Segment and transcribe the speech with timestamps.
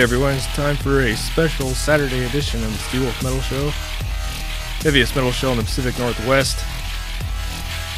[0.00, 3.68] Hey everyone, it's time for a special Saturday edition of the Steelwolf Metal Show.
[4.82, 6.64] Heaviest metal show in the Pacific Northwest.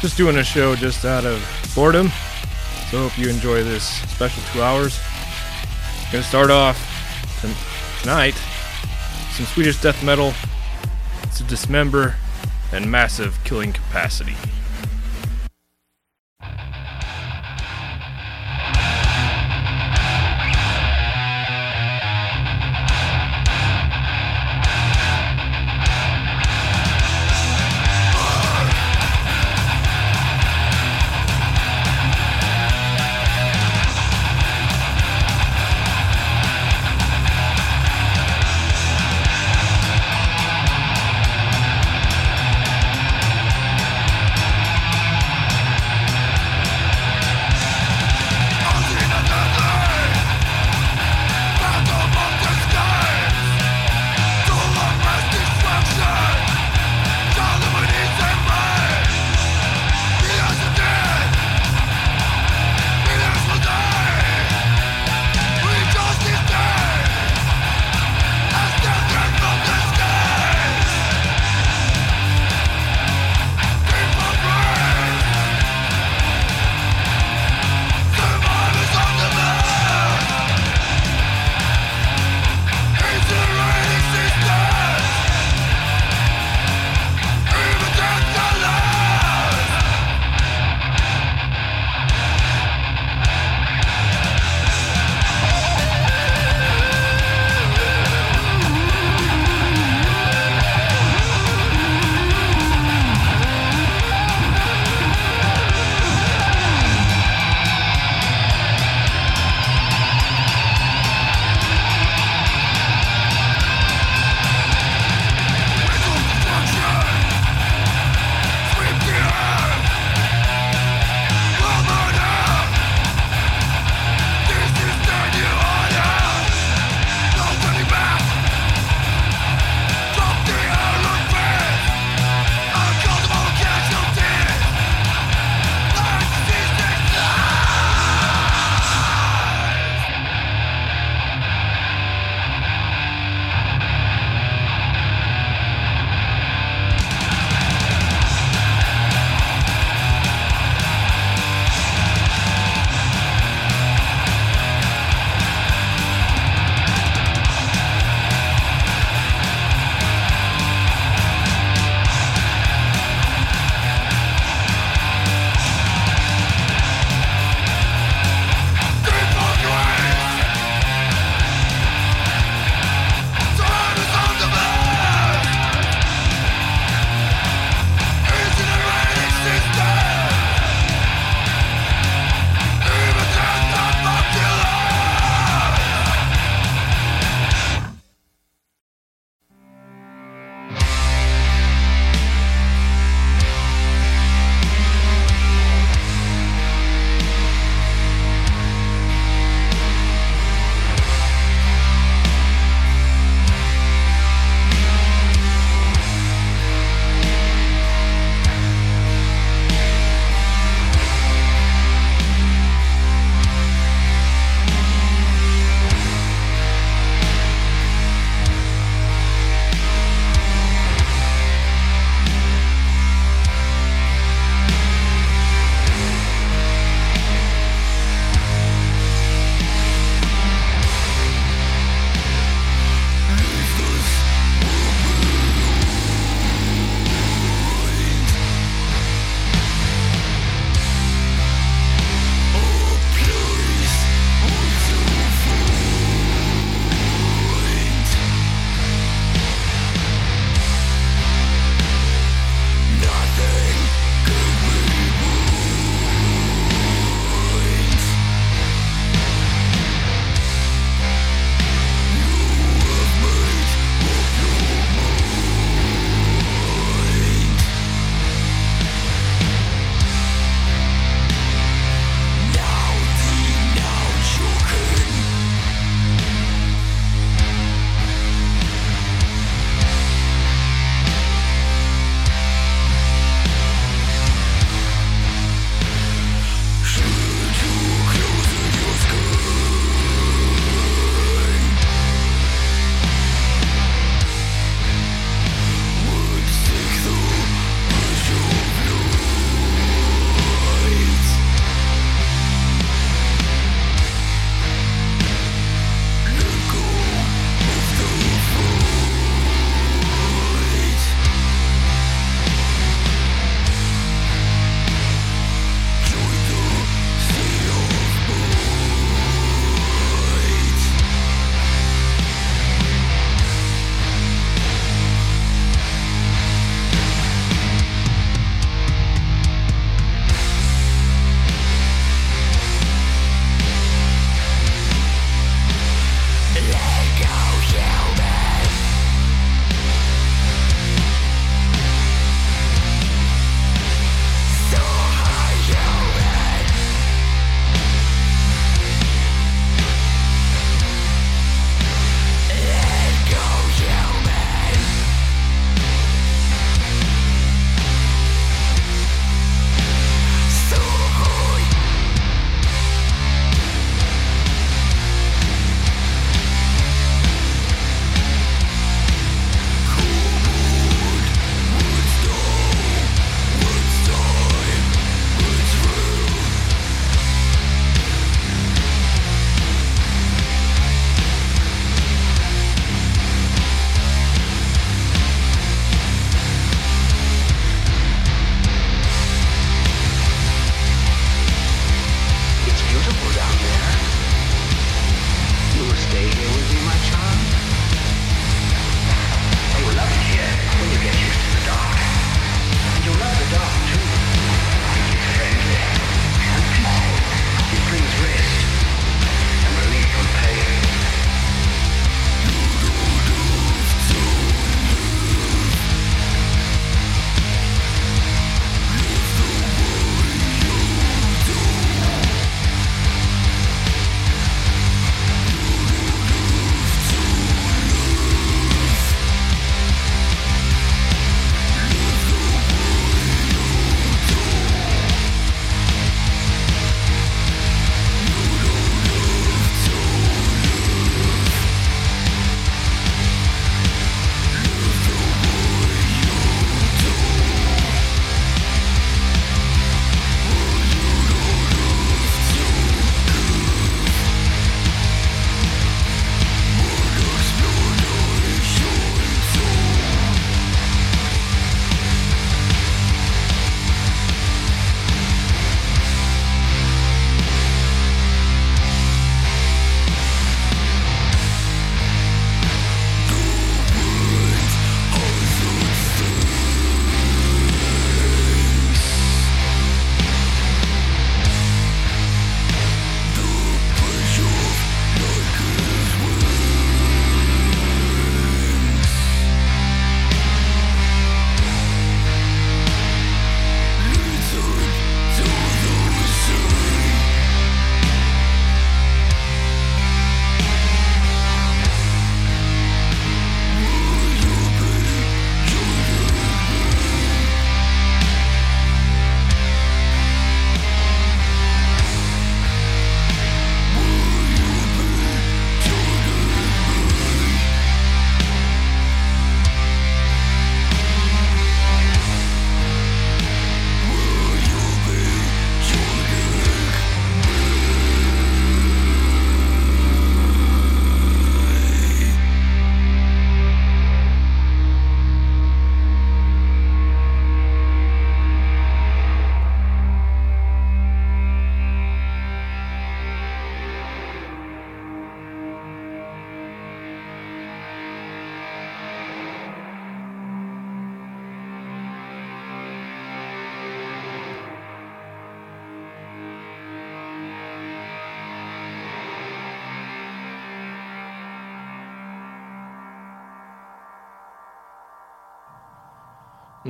[0.01, 1.41] Just doing a show just out of
[1.73, 2.09] boredom.
[2.91, 4.99] So hope you enjoy this special two hours.
[6.11, 6.77] Gonna start off
[8.01, 8.35] tonight
[9.31, 10.33] some Swedish death metal,
[11.37, 12.15] to dismember,
[12.73, 14.35] and massive killing capacity.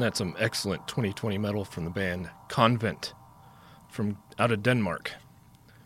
[0.03, 3.13] That's some excellent 2020 metal from the band Konvent
[3.87, 5.13] from out of Denmark.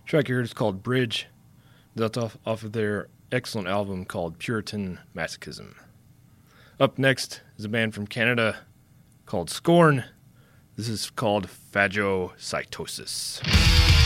[0.08, 1.28] track you heard is called Bridge.
[1.96, 5.76] That's off, off of their excellent album called Puritan Masochism.
[6.80, 8.58] Up next is a band from Canada
[9.28, 10.04] called Scorn.
[10.76, 13.97] This is called Phagocytosis.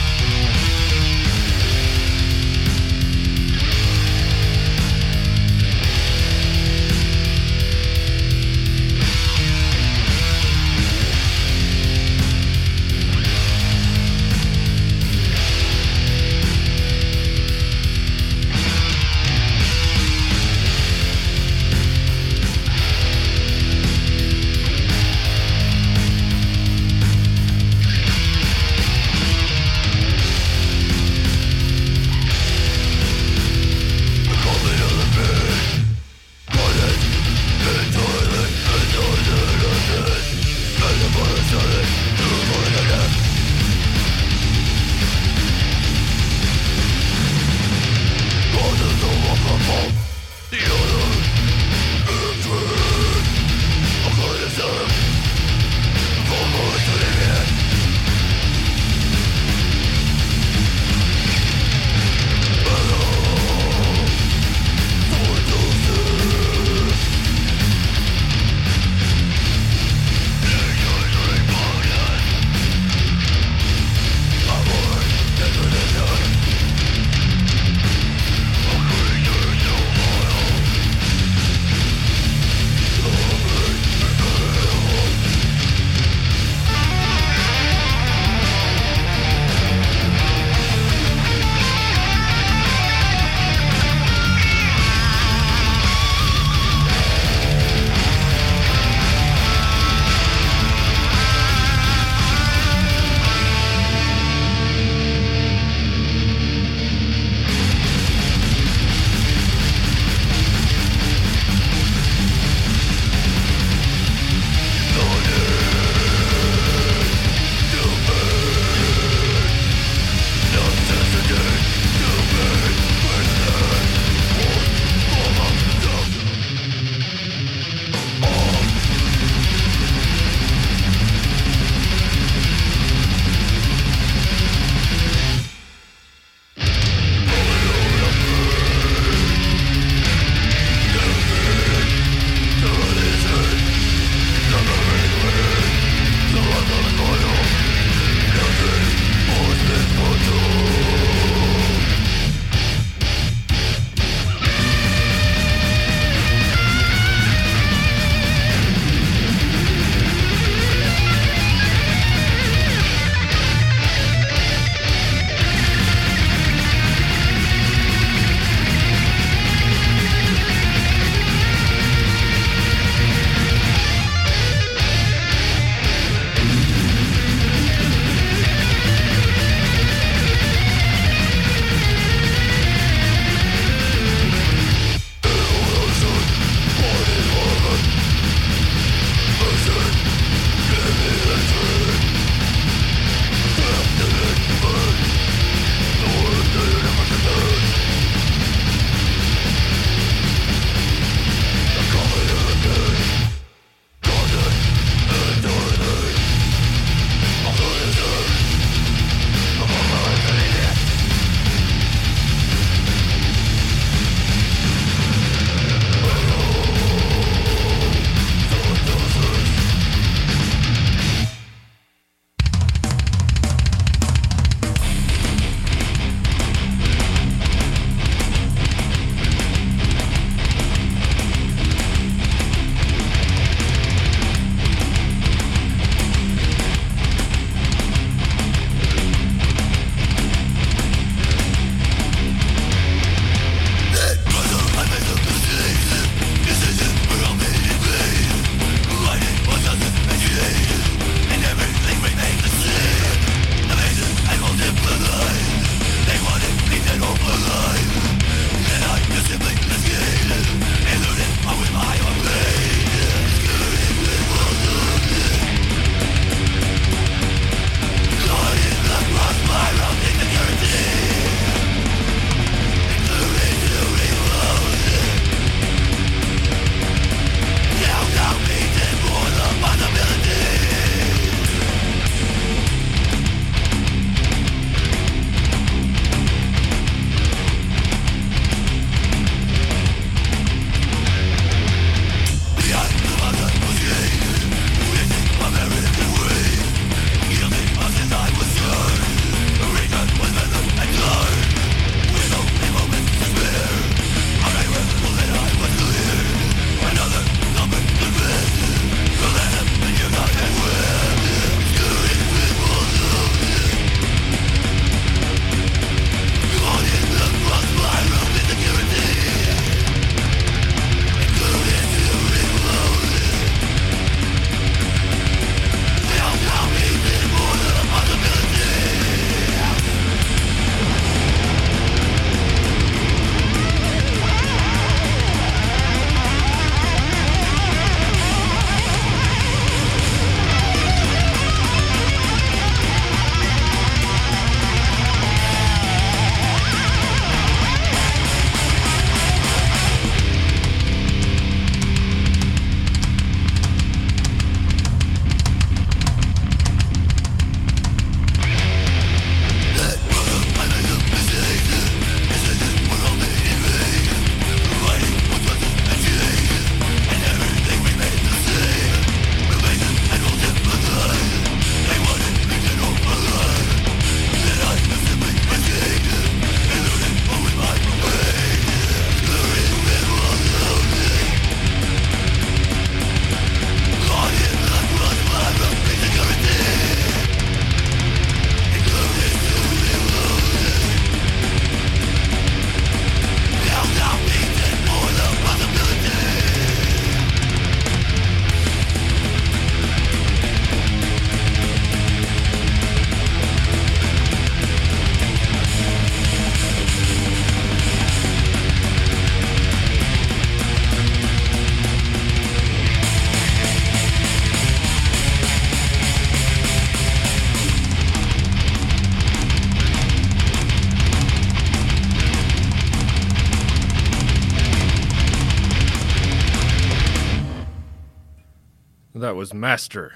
[429.54, 430.14] Master,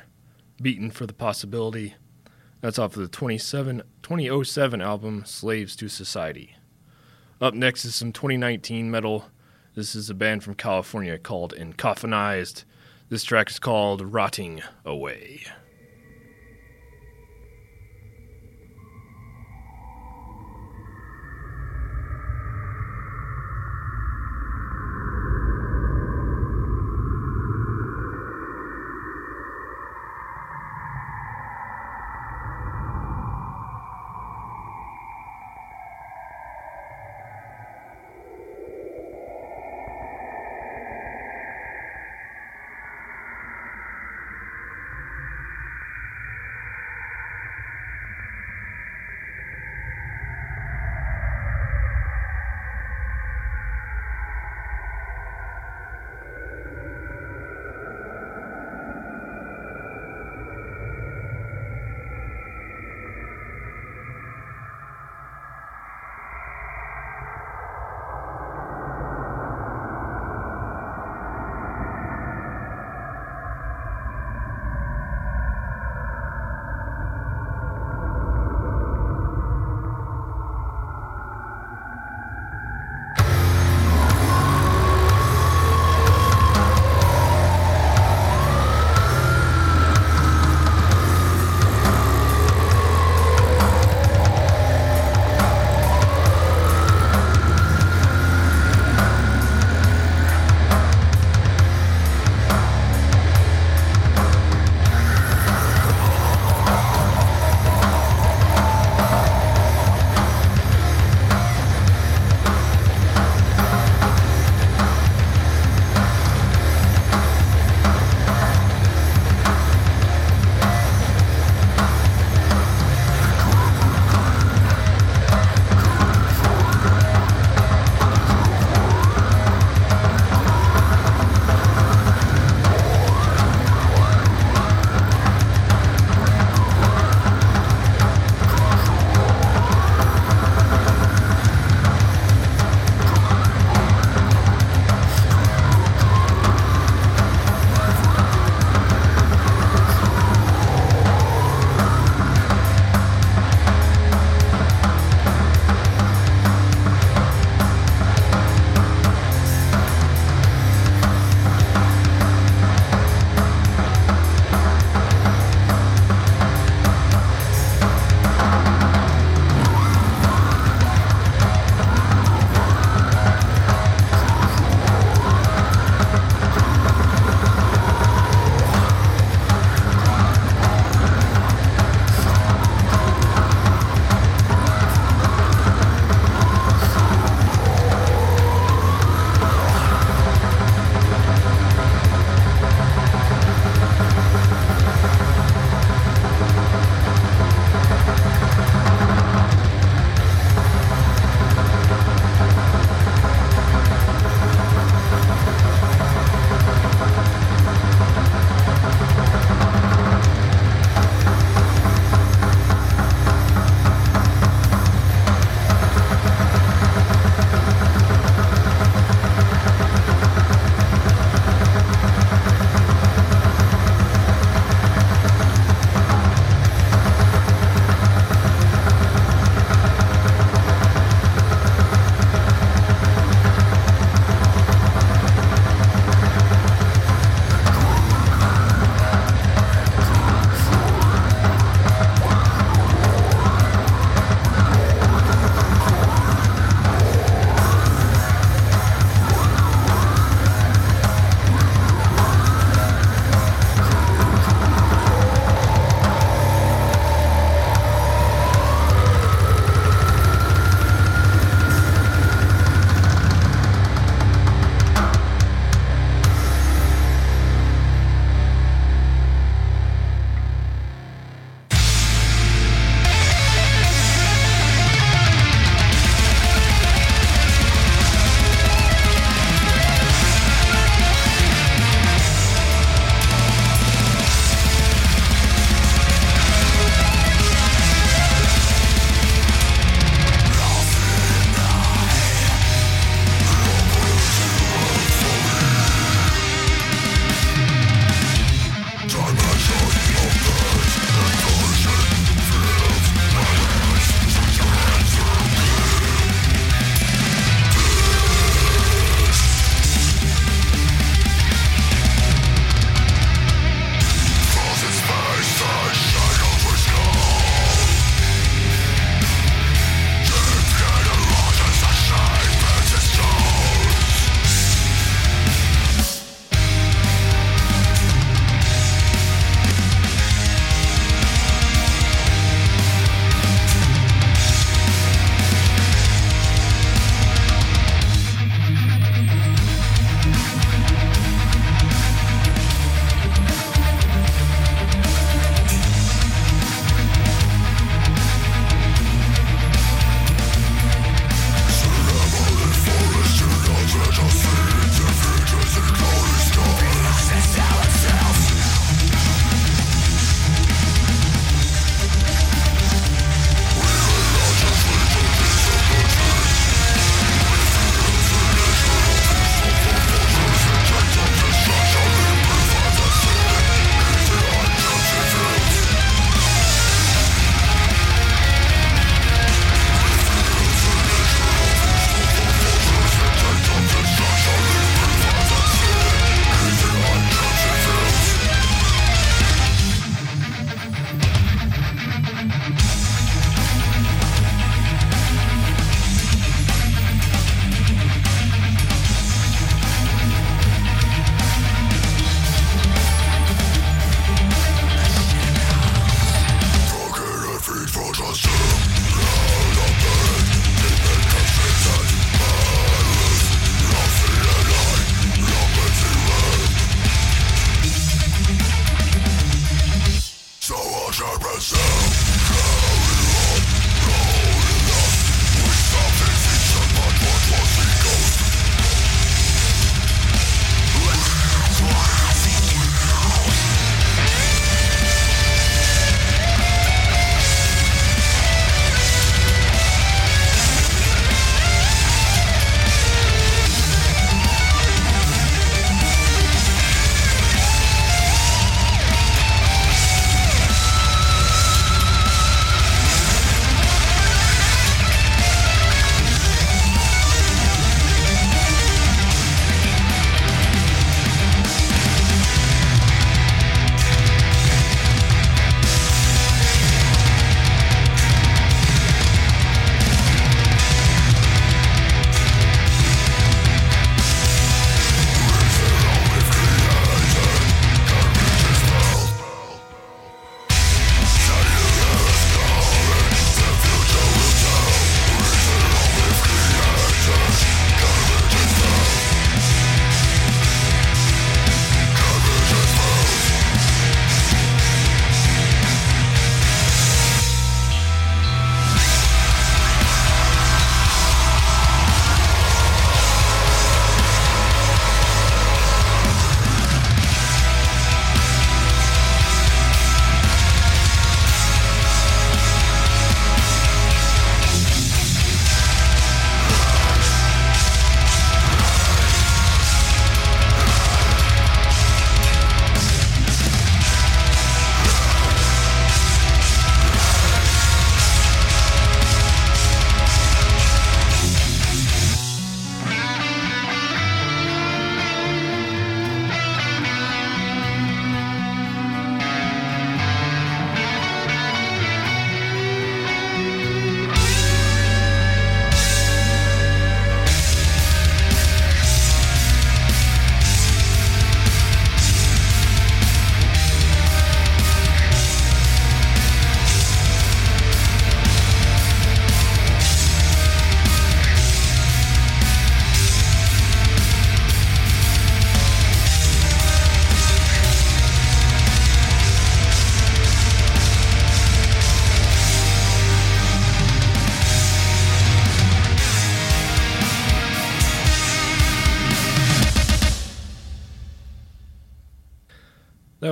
[0.60, 1.94] Beaten for the Possibility.
[2.60, 6.56] That's off of the 2007 album Slaves to Society.
[7.40, 9.26] Up next is some 2019 metal.
[9.74, 12.64] This is a band from California called Encoffinized.
[13.08, 15.44] This track is called Rotting Away.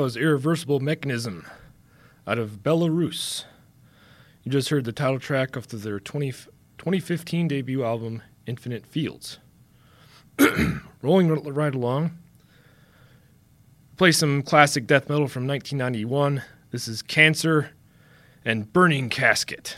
[0.04, 1.46] Was Irreversible Mechanism
[2.26, 3.44] out of Belarus.
[4.42, 6.30] You just heard the title track of their 20,
[6.76, 9.38] 2015 debut album, Infinite Fields.
[11.00, 12.18] Rolling right along,
[13.96, 16.42] play some classic death metal from 1991.
[16.70, 17.70] This is Cancer
[18.44, 19.74] and Burning Casket.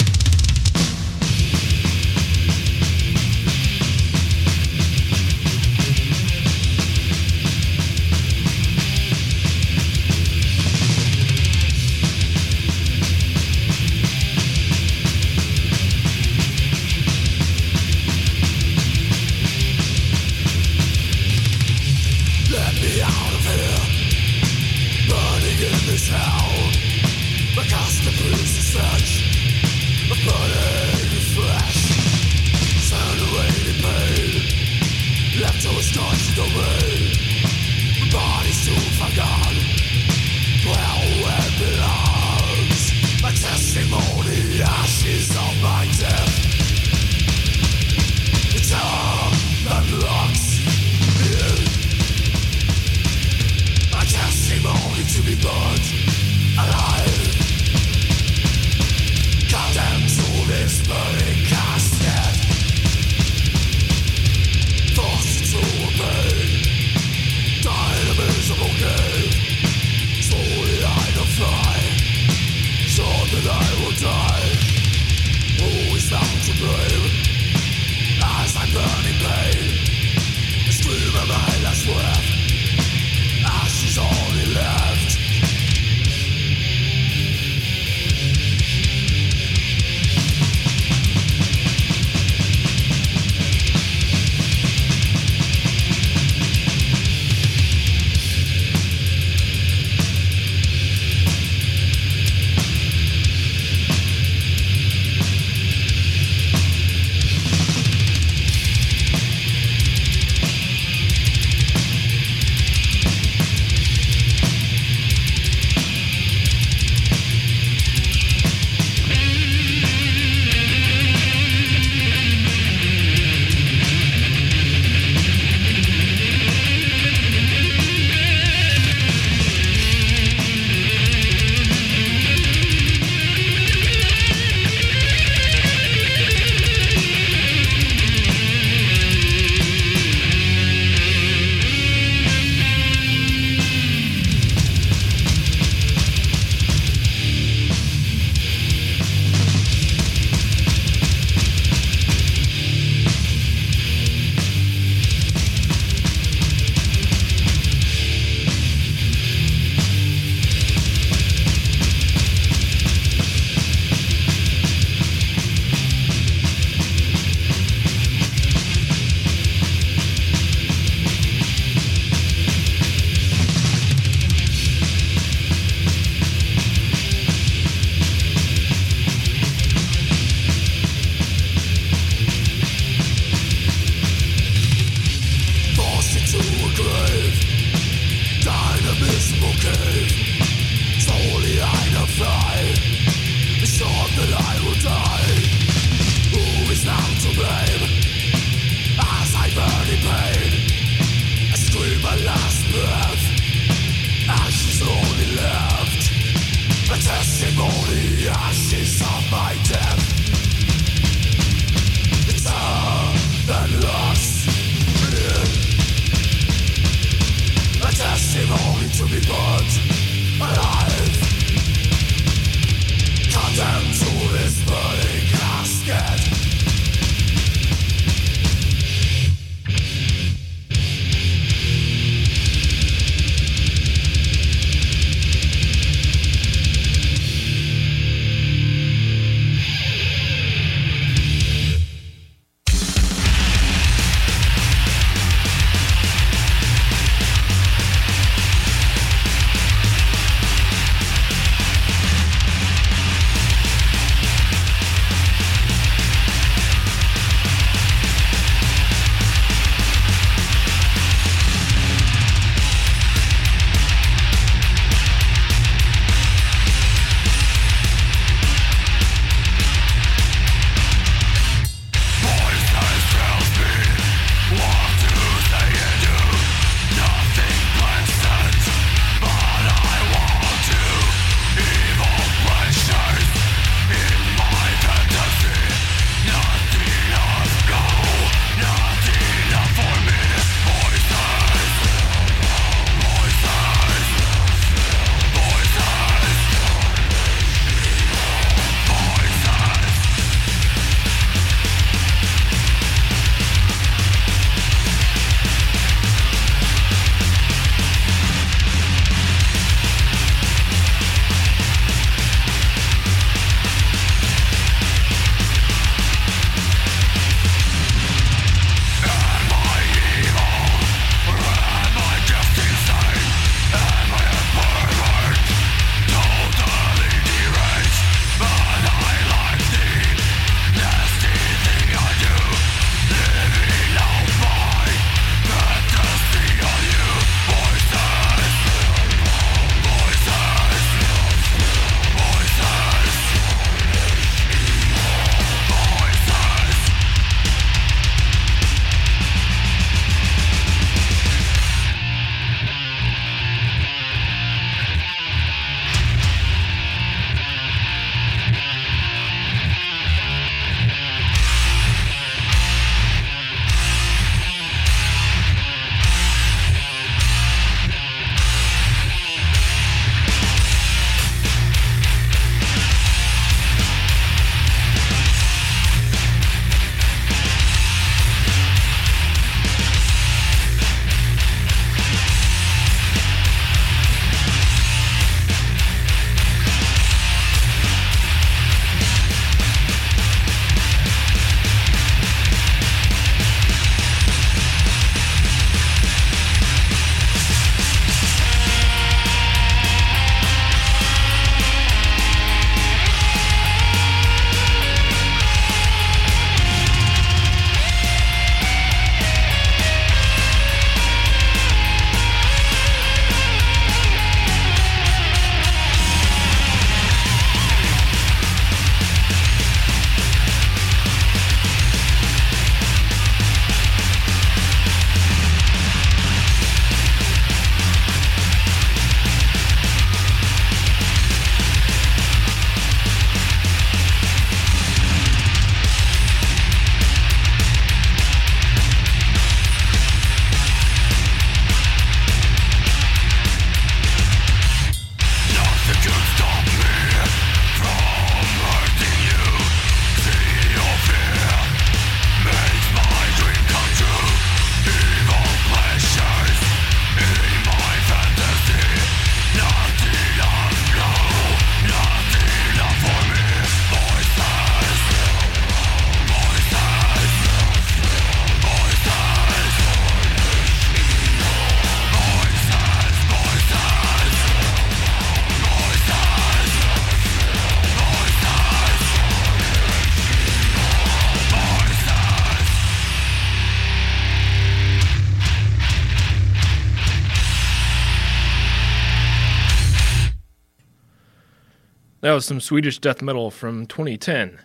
[492.37, 494.59] Was some Swedish death metal from 2010.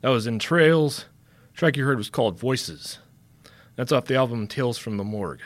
[0.00, 1.04] That was Entrails.
[1.52, 2.98] The track you heard was called Voices.
[3.76, 5.40] That's off the album Tales from the Morgue.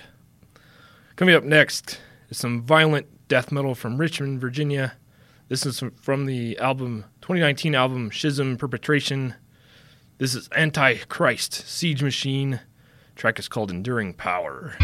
[1.16, 2.00] Coming up next
[2.30, 4.94] is some violent death metal from Richmond, Virginia.
[5.48, 9.34] This is from the album 2019 album Schism Perpetration.
[10.16, 12.60] This is Antichrist Siege Machine.
[13.14, 14.74] The track is called Enduring Power.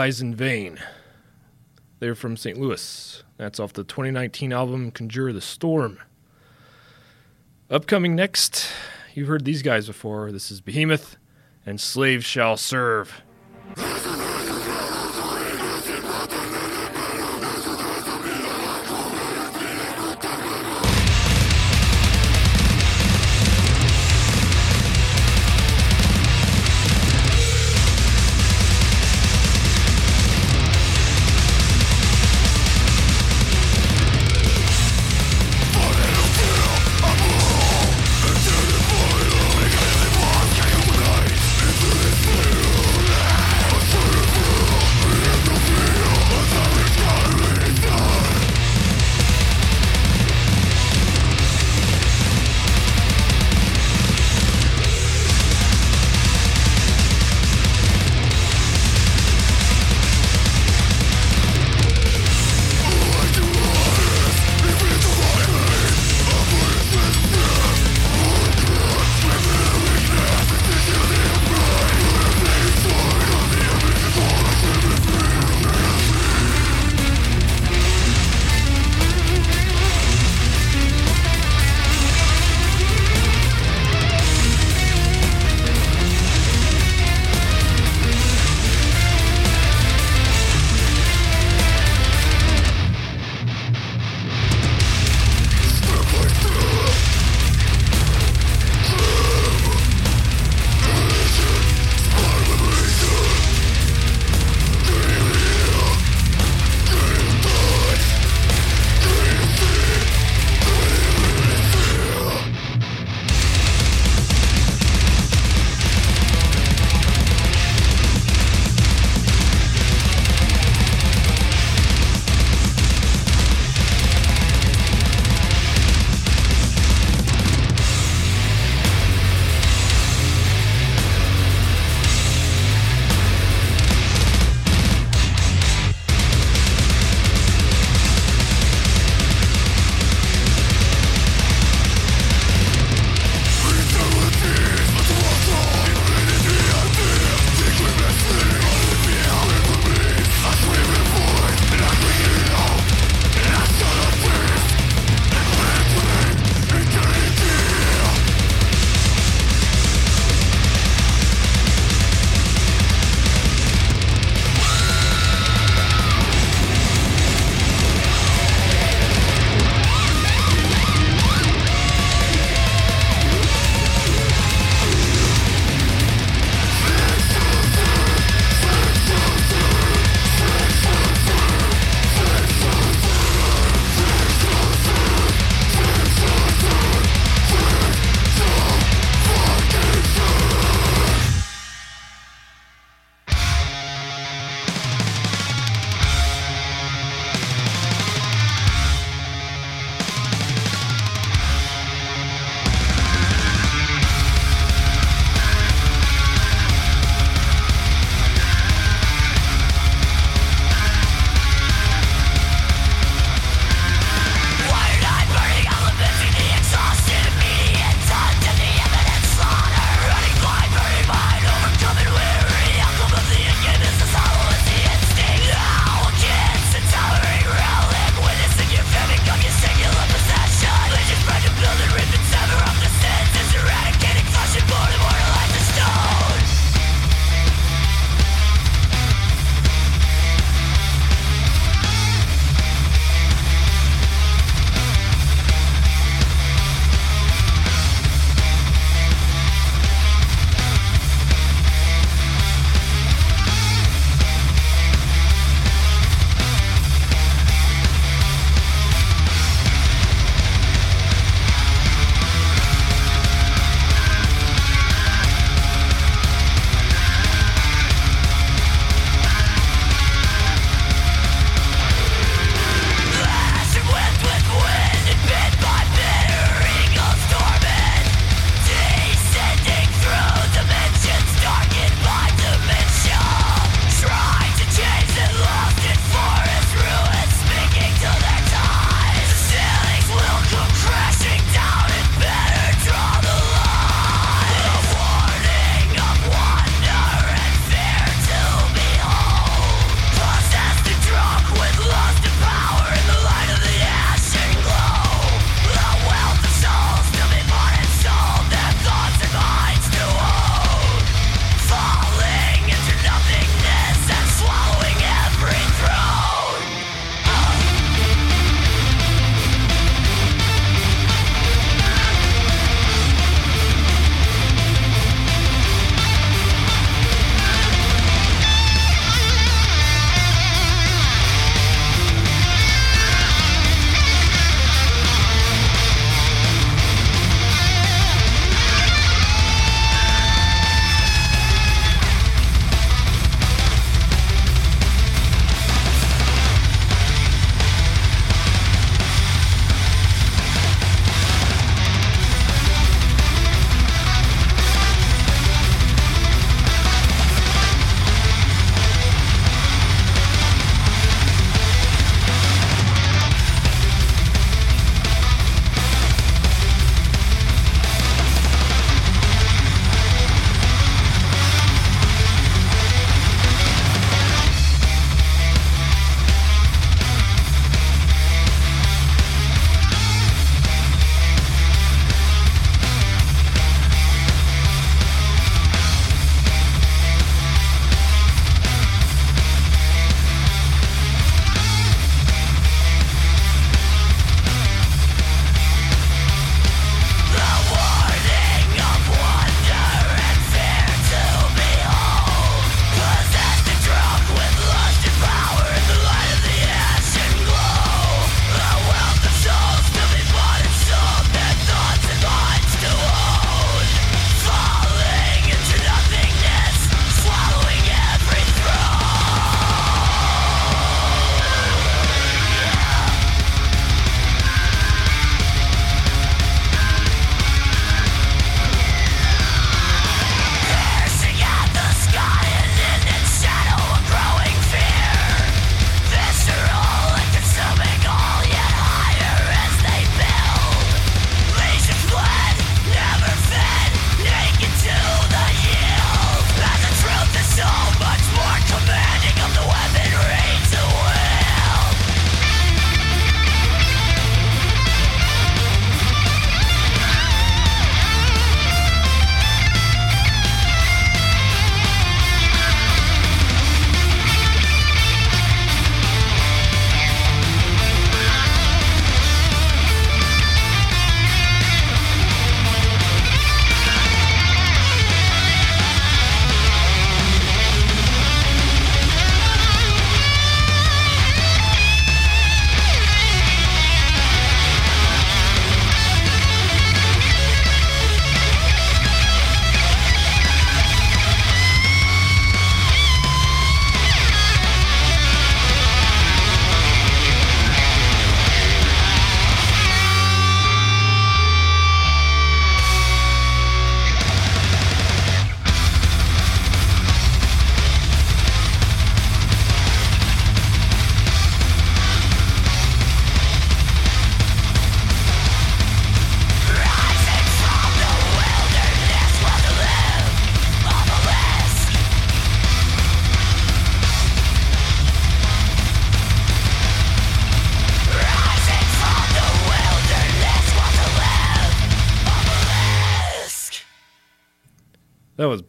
[0.00, 0.78] Dies in Vain.
[1.98, 2.58] They're from St.
[2.58, 3.22] Louis.
[3.36, 5.98] That's off the 2019 album Conjure the Storm.
[7.68, 8.66] Upcoming next,
[9.12, 10.32] you've heard these guys before.
[10.32, 11.18] This is Behemoth
[11.66, 13.20] and Slaves Shall Serve.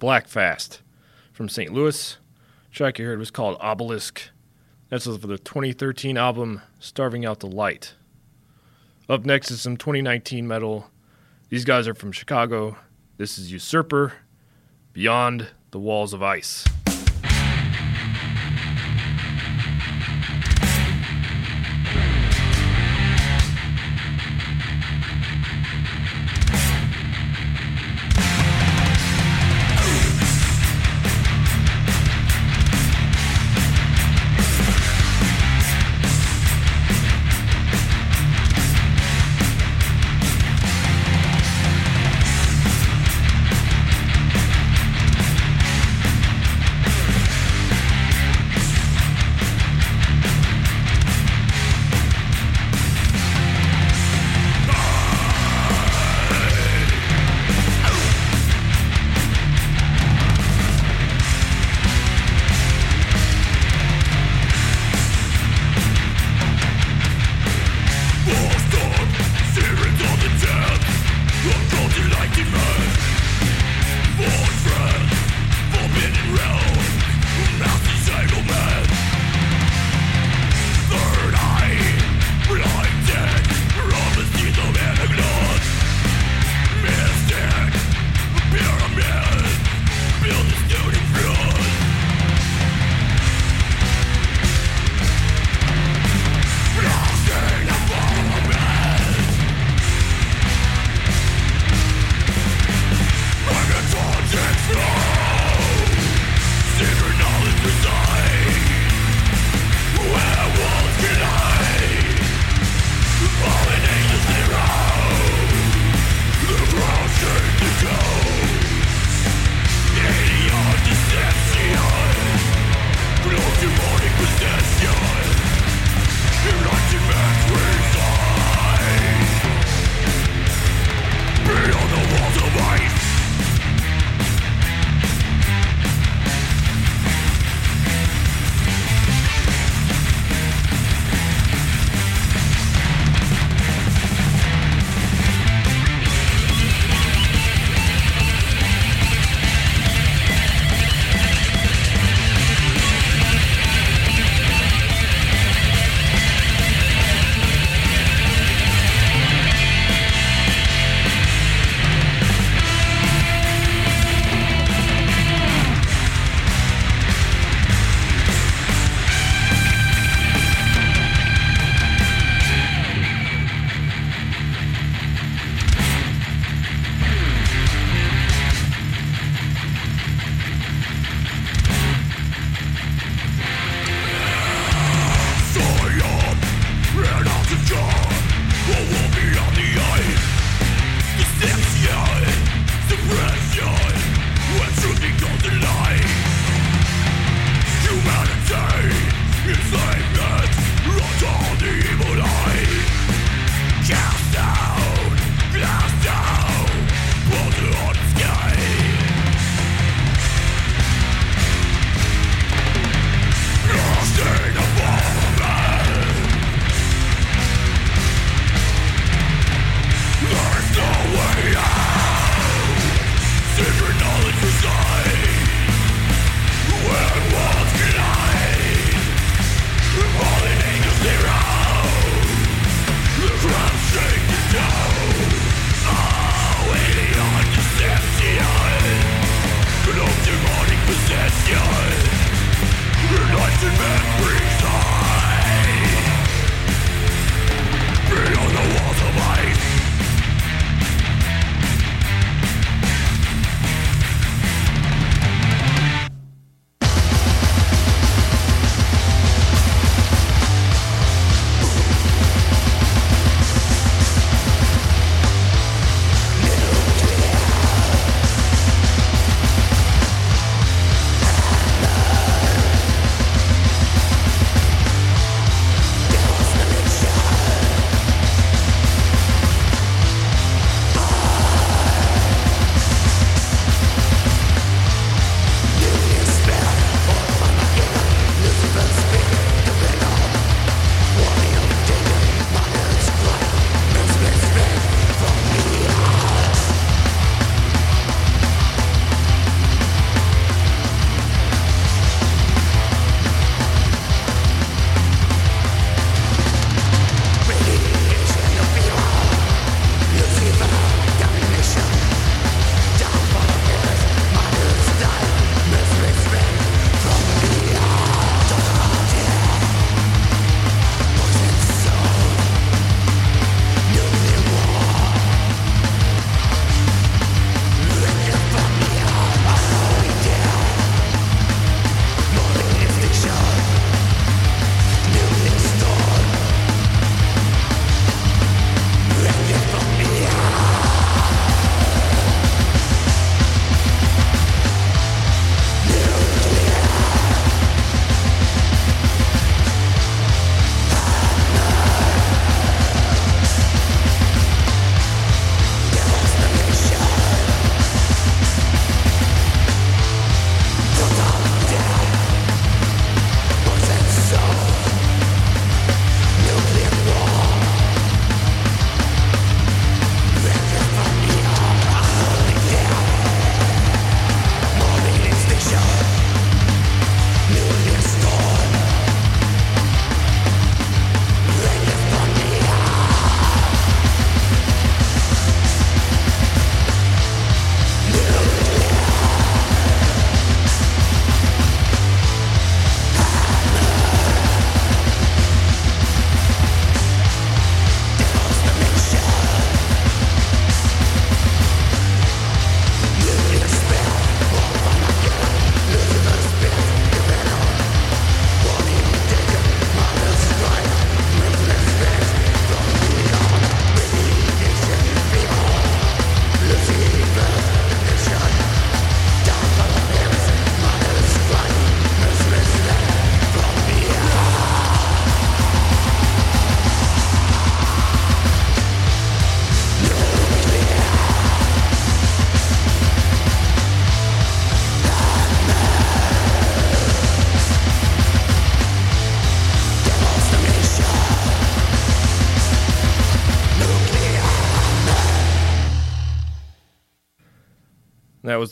[0.01, 0.81] That was Black Fast
[1.31, 1.71] from St.
[1.71, 2.17] Louis.
[2.69, 4.29] The track you heard was called Obelisk.
[4.89, 7.93] That's for the 2013 album Starving Out the Light.
[9.07, 10.89] Up next is some 2019 metal.
[11.49, 12.77] These guys are from Chicago.
[13.17, 14.13] This is Usurper,
[14.91, 16.65] Beyond the Walls of Ice.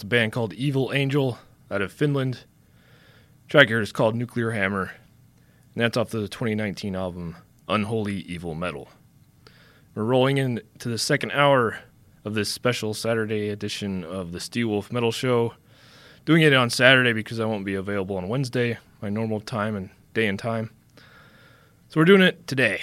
[0.10, 1.38] Band called Evil Angel
[1.70, 2.46] out of Finland.
[3.48, 4.92] track here is called Nuclear Hammer,
[5.76, 7.36] and that's off the 2019 album
[7.68, 8.90] Unholy Evil Metal.
[9.94, 11.78] We're rolling into the second hour
[12.26, 15.54] of this special Saturday edition of the Steelwolf Metal Show.
[16.26, 19.92] Doing it on Saturday because I won't be available on Wednesday, my normal time and
[20.16, 20.72] day and time.
[21.90, 22.82] So we're doing it today.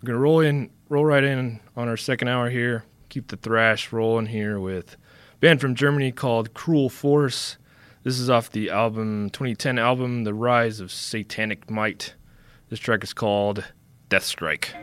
[0.00, 2.84] We're gonna roll in, roll right in on our second hour here.
[3.08, 4.96] Keep the thrash rolling here with
[5.40, 7.56] band from Germany called Cruel Force.
[8.04, 12.14] This is off the album 2010 album The Rise of Satanic Might.
[12.68, 13.64] This track is called
[14.10, 14.74] Death Strike.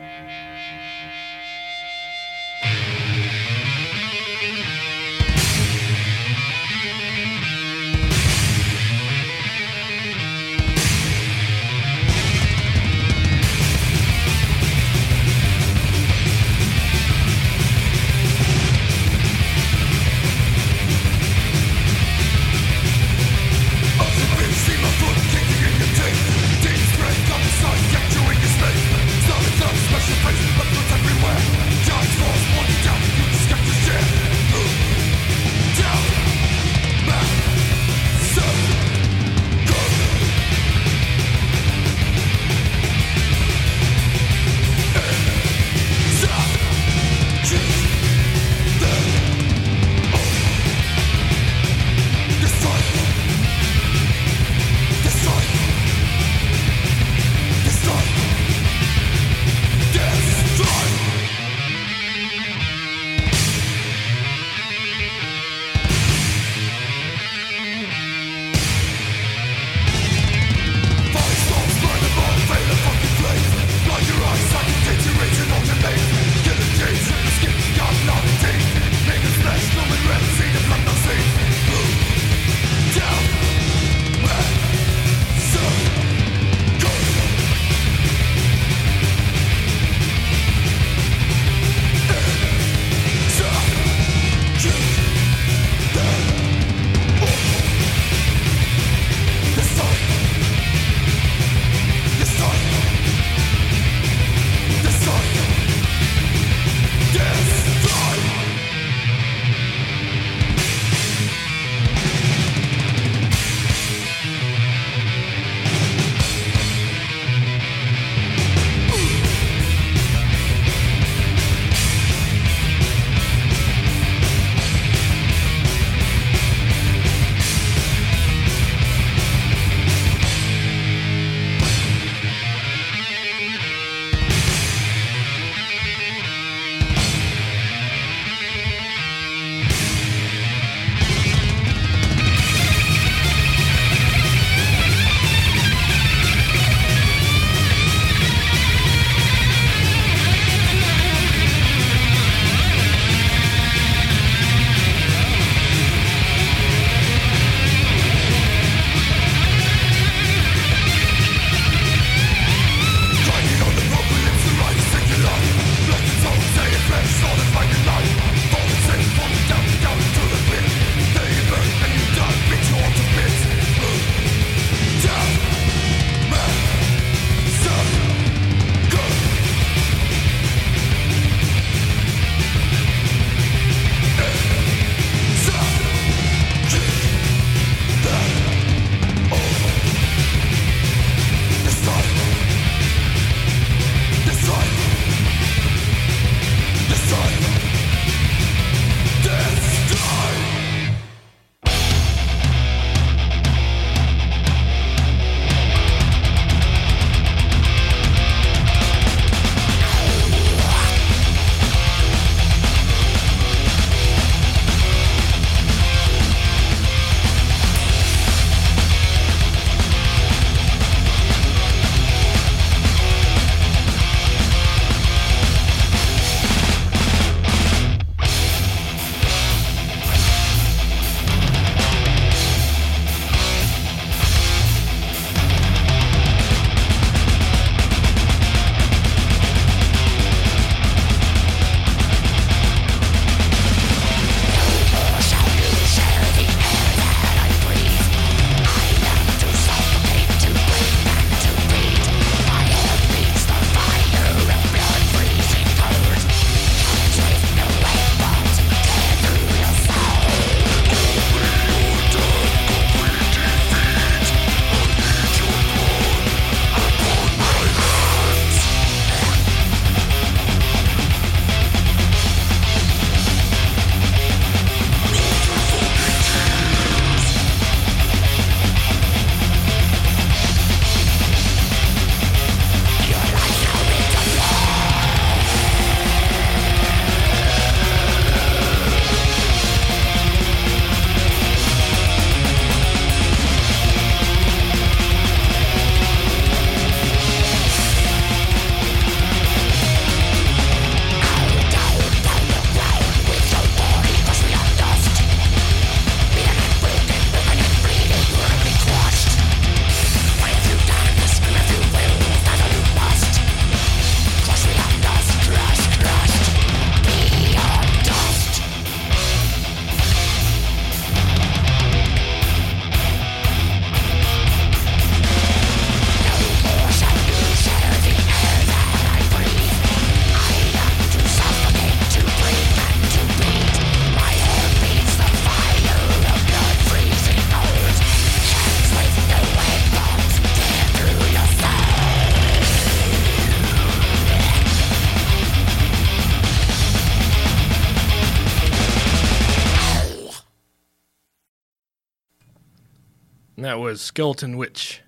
[353.78, 355.02] That was Skeletonwitch.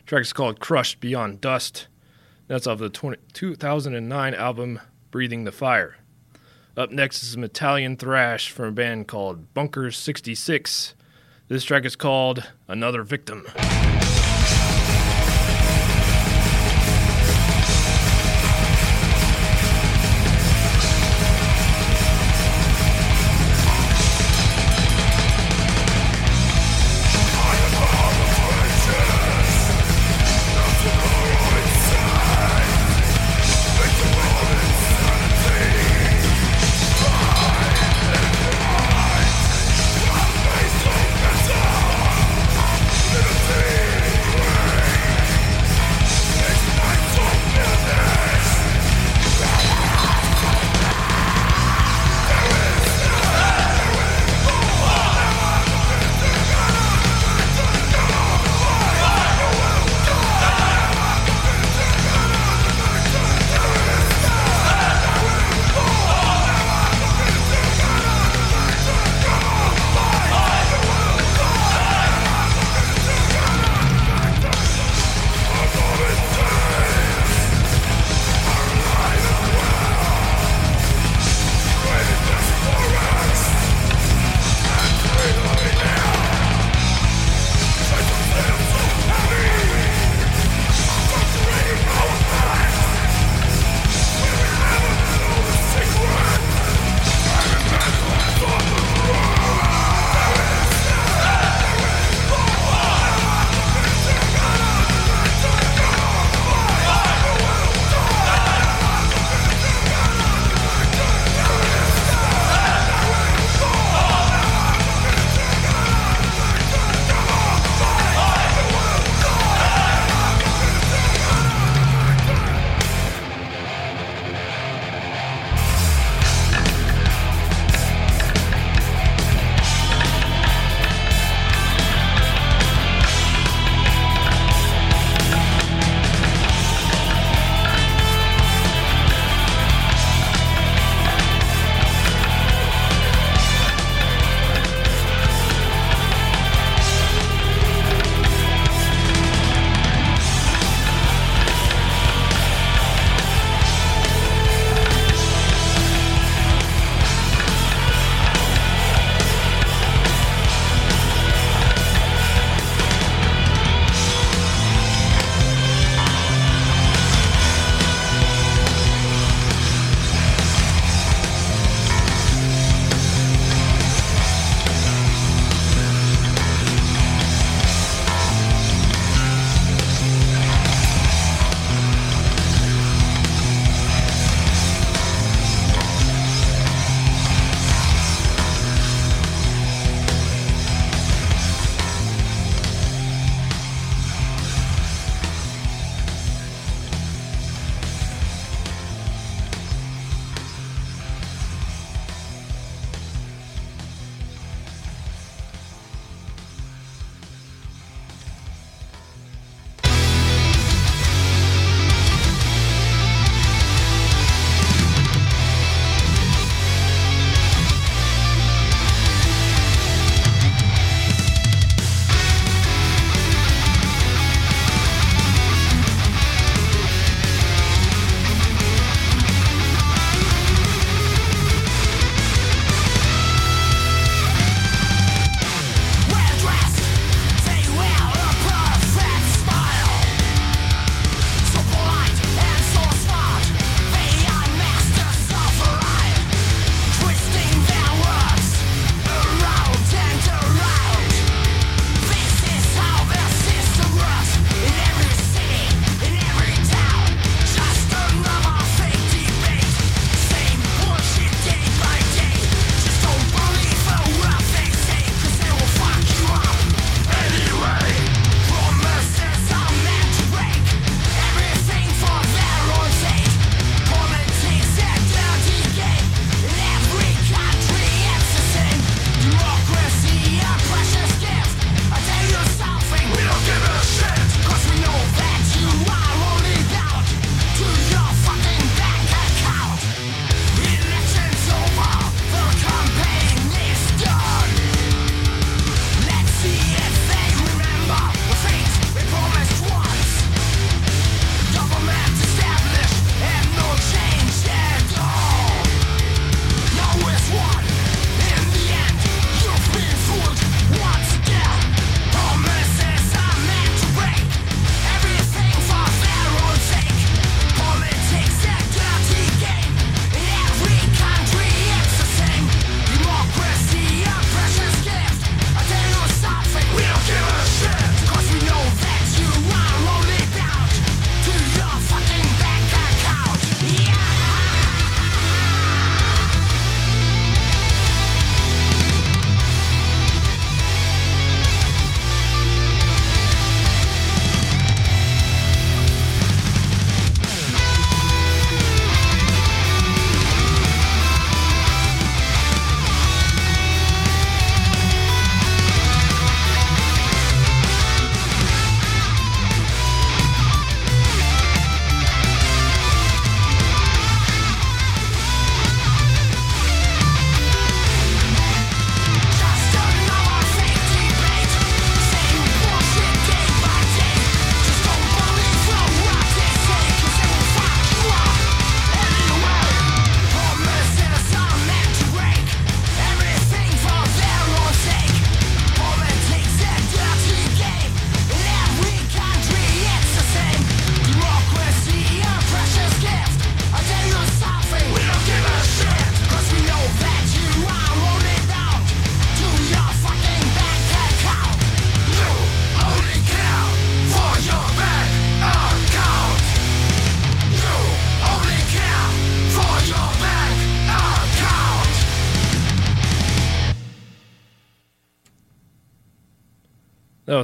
[0.00, 1.86] The track is called Crushed Beyond Dust.
[2.46, 5.96] That's off the 20, 2009 album Breathing the Fire.
[6.76, 10.94] Up next is some Italian thrash from a band called Bunkers 66.
[11.48, 13.46] This track is called Another Victim.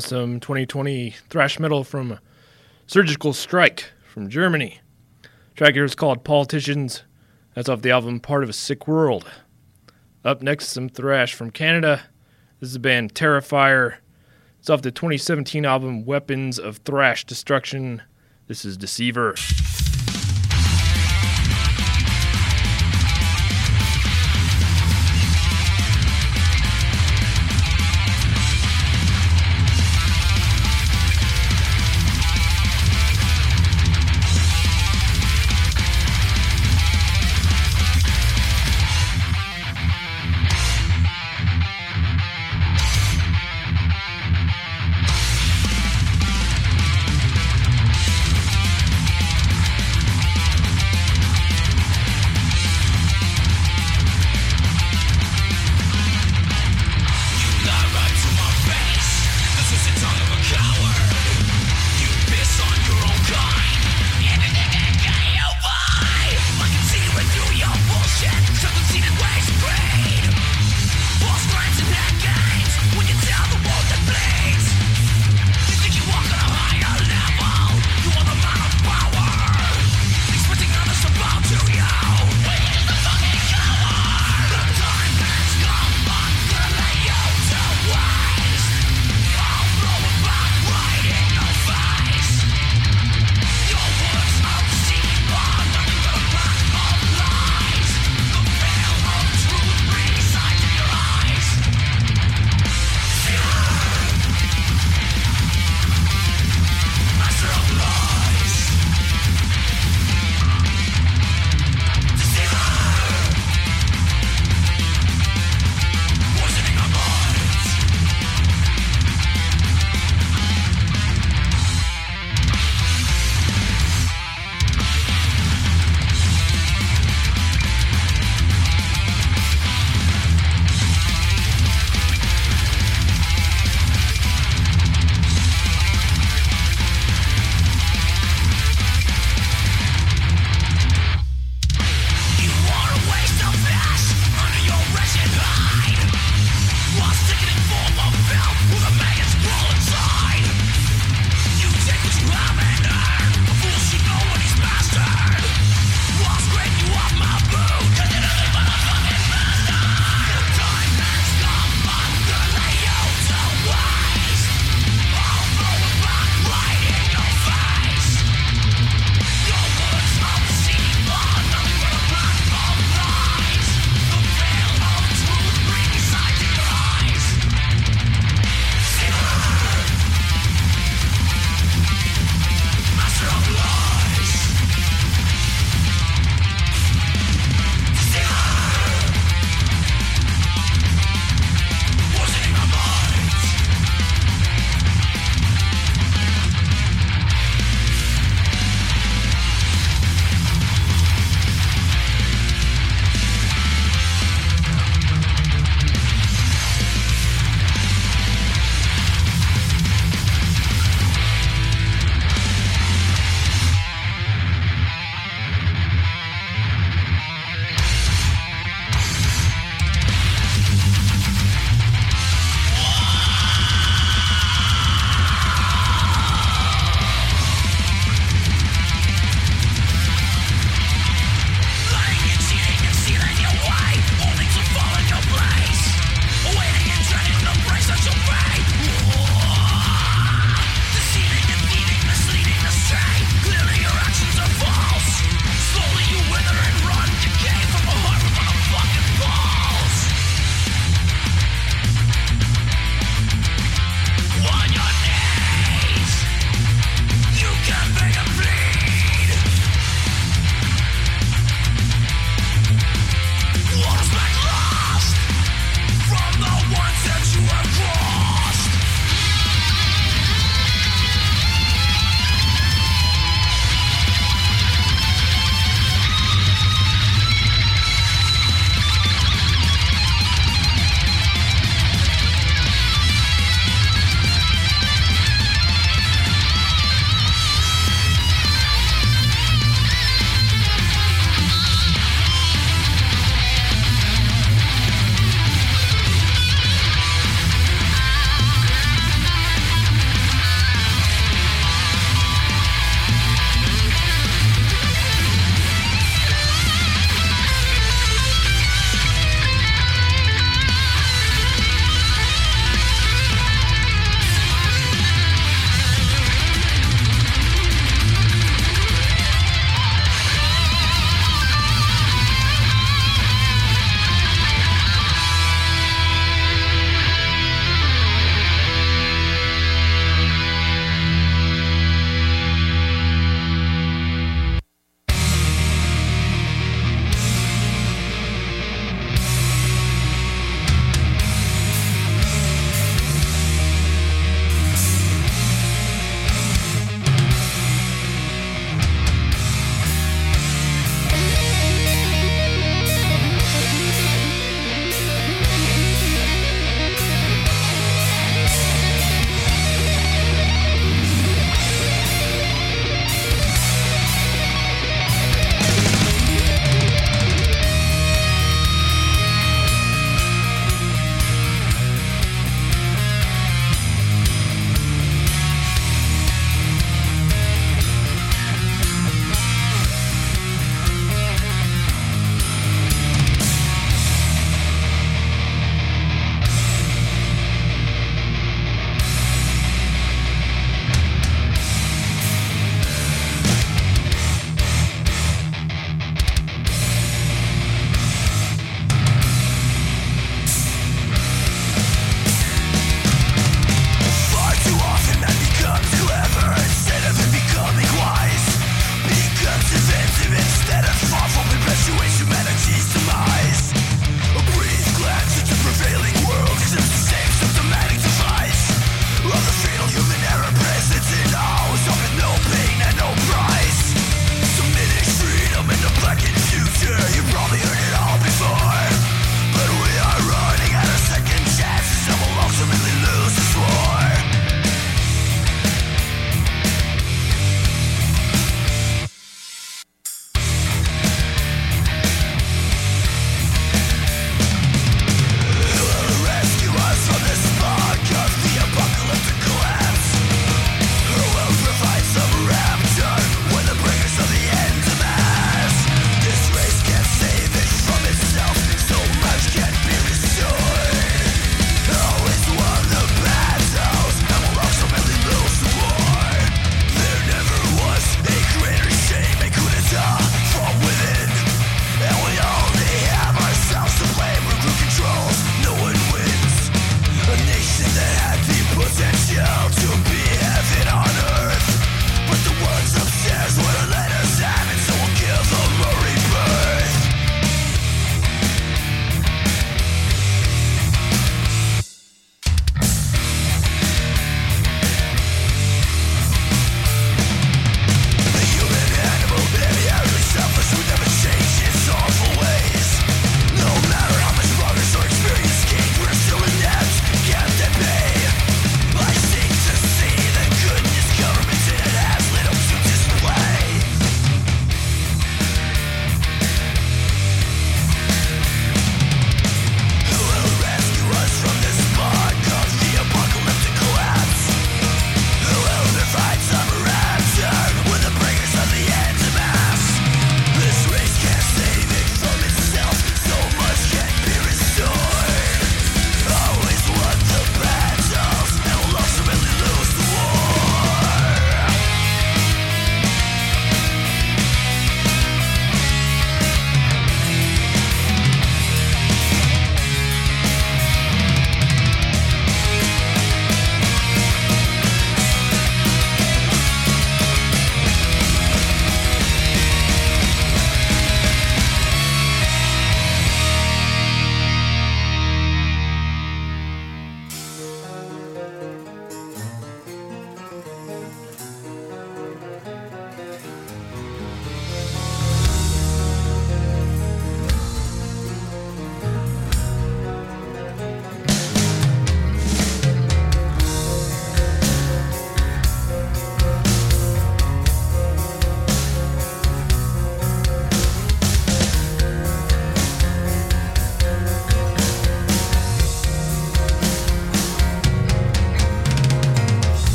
[0.00, 2.20] Some 2020 thrash metal from
[2.86, 4.80] Surgical Strike from Germany.
[5.56, 7.02] Track here is called Politicians.
[7.54, 9.28] That's off the album Part of a Sick World.
[10.24, 12.02] Up next, some thrash from Canada.
[12.60, 13.96] This is the band Terrifier.
[14.60, 18.02] It's off the 2017 album Weapons of Thrash Destruction.
[18.46, 19.34] This is Deceiver.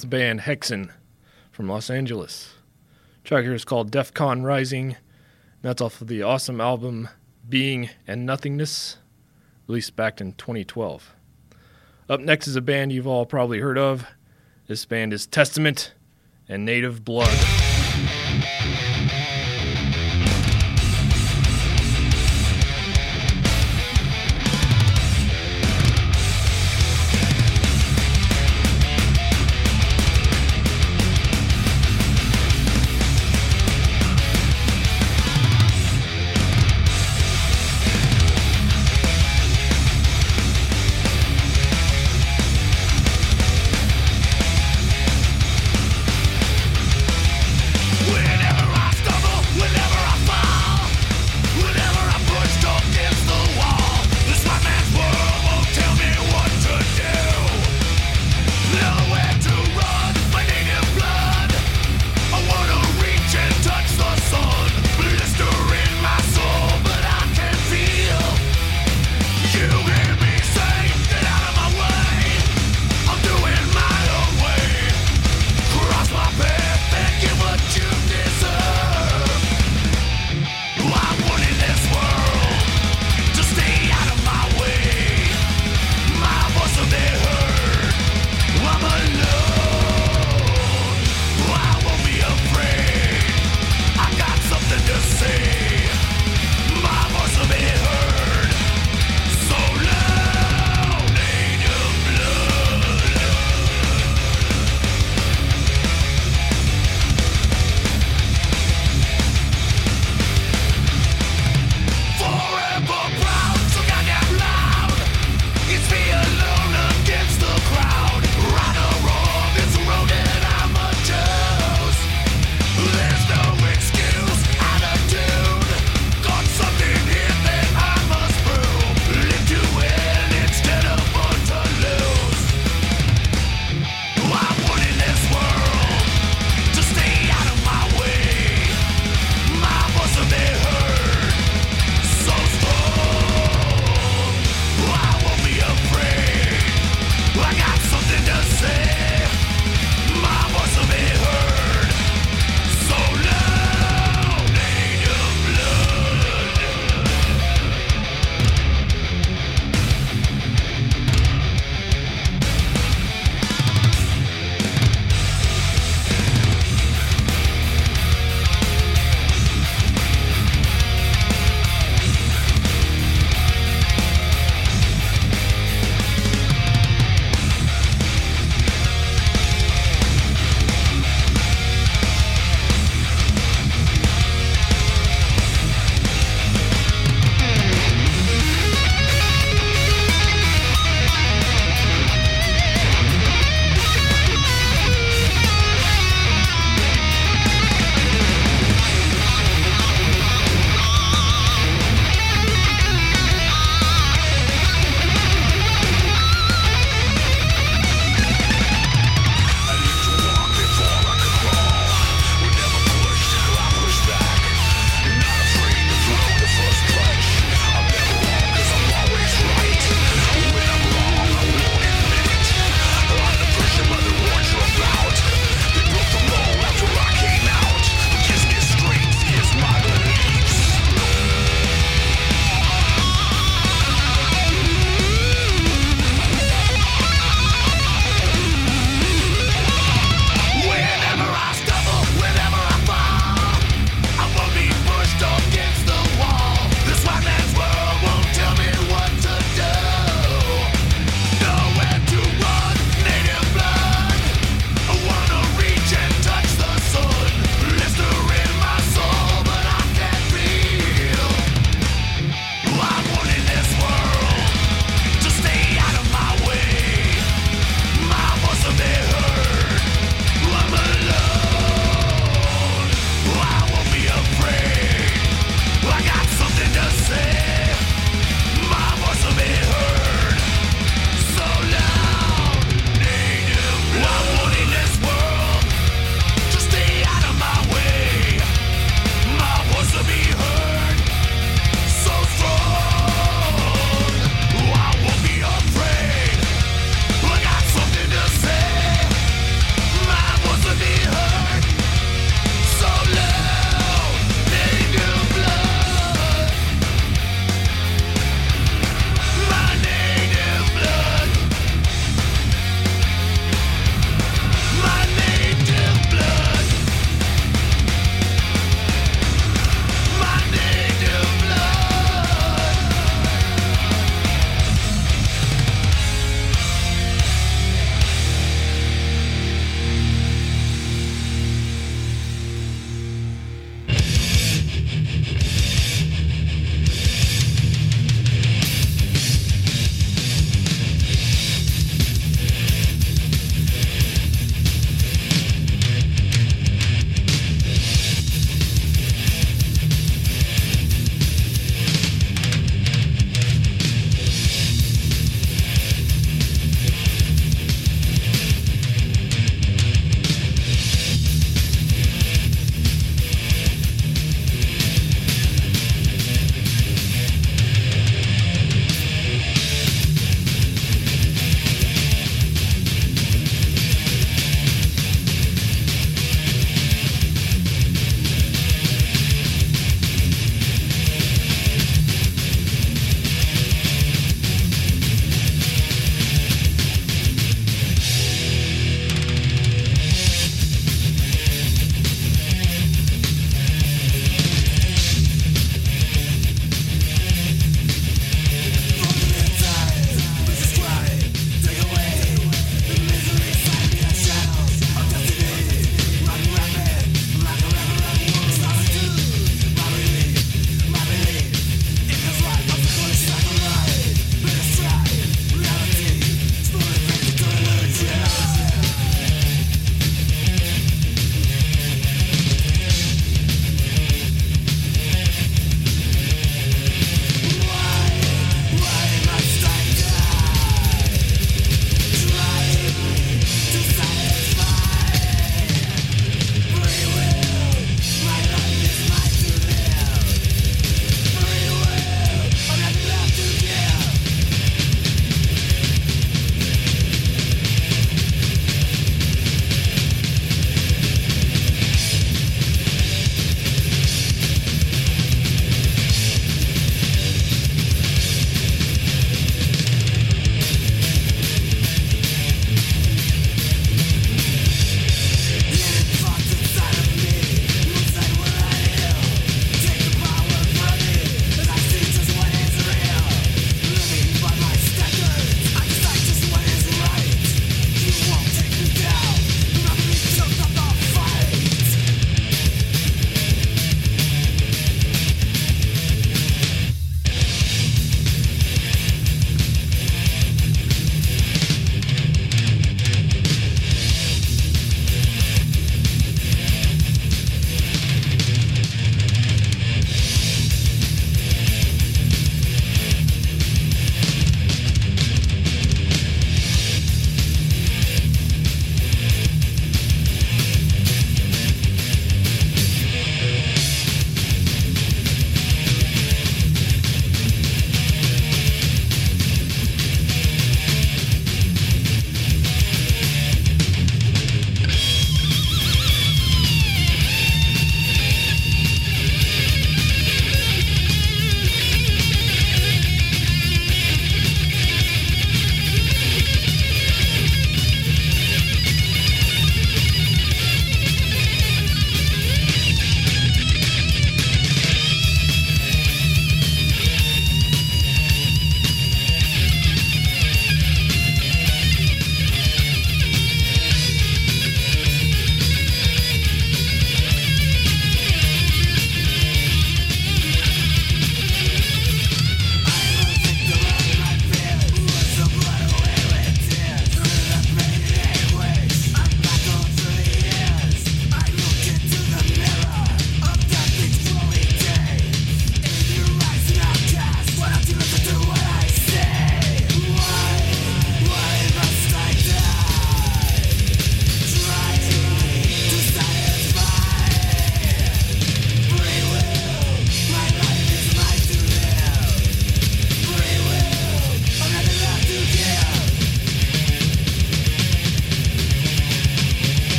[0.00, 0.88] That's the band Hexen
[1.50, 2.54] from Los Angeles.
[3.22, 4.96] track here is called DEFCON Rising.
[5.60, 7.10] That's off of the awesome album
[7.46, 8.96] Being and Nothingness,
[9.66, 11.14] released back in 2012.
[12.08, 14.06] Up next is a band you've all probably heard of.
[14.68, 15.92] This band is Testament
[16.48, 17.59] and Native Blood.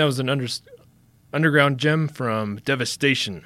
[0.00, 0.46] That was an under,
[1.30, 3.44] underground gem from Devastation,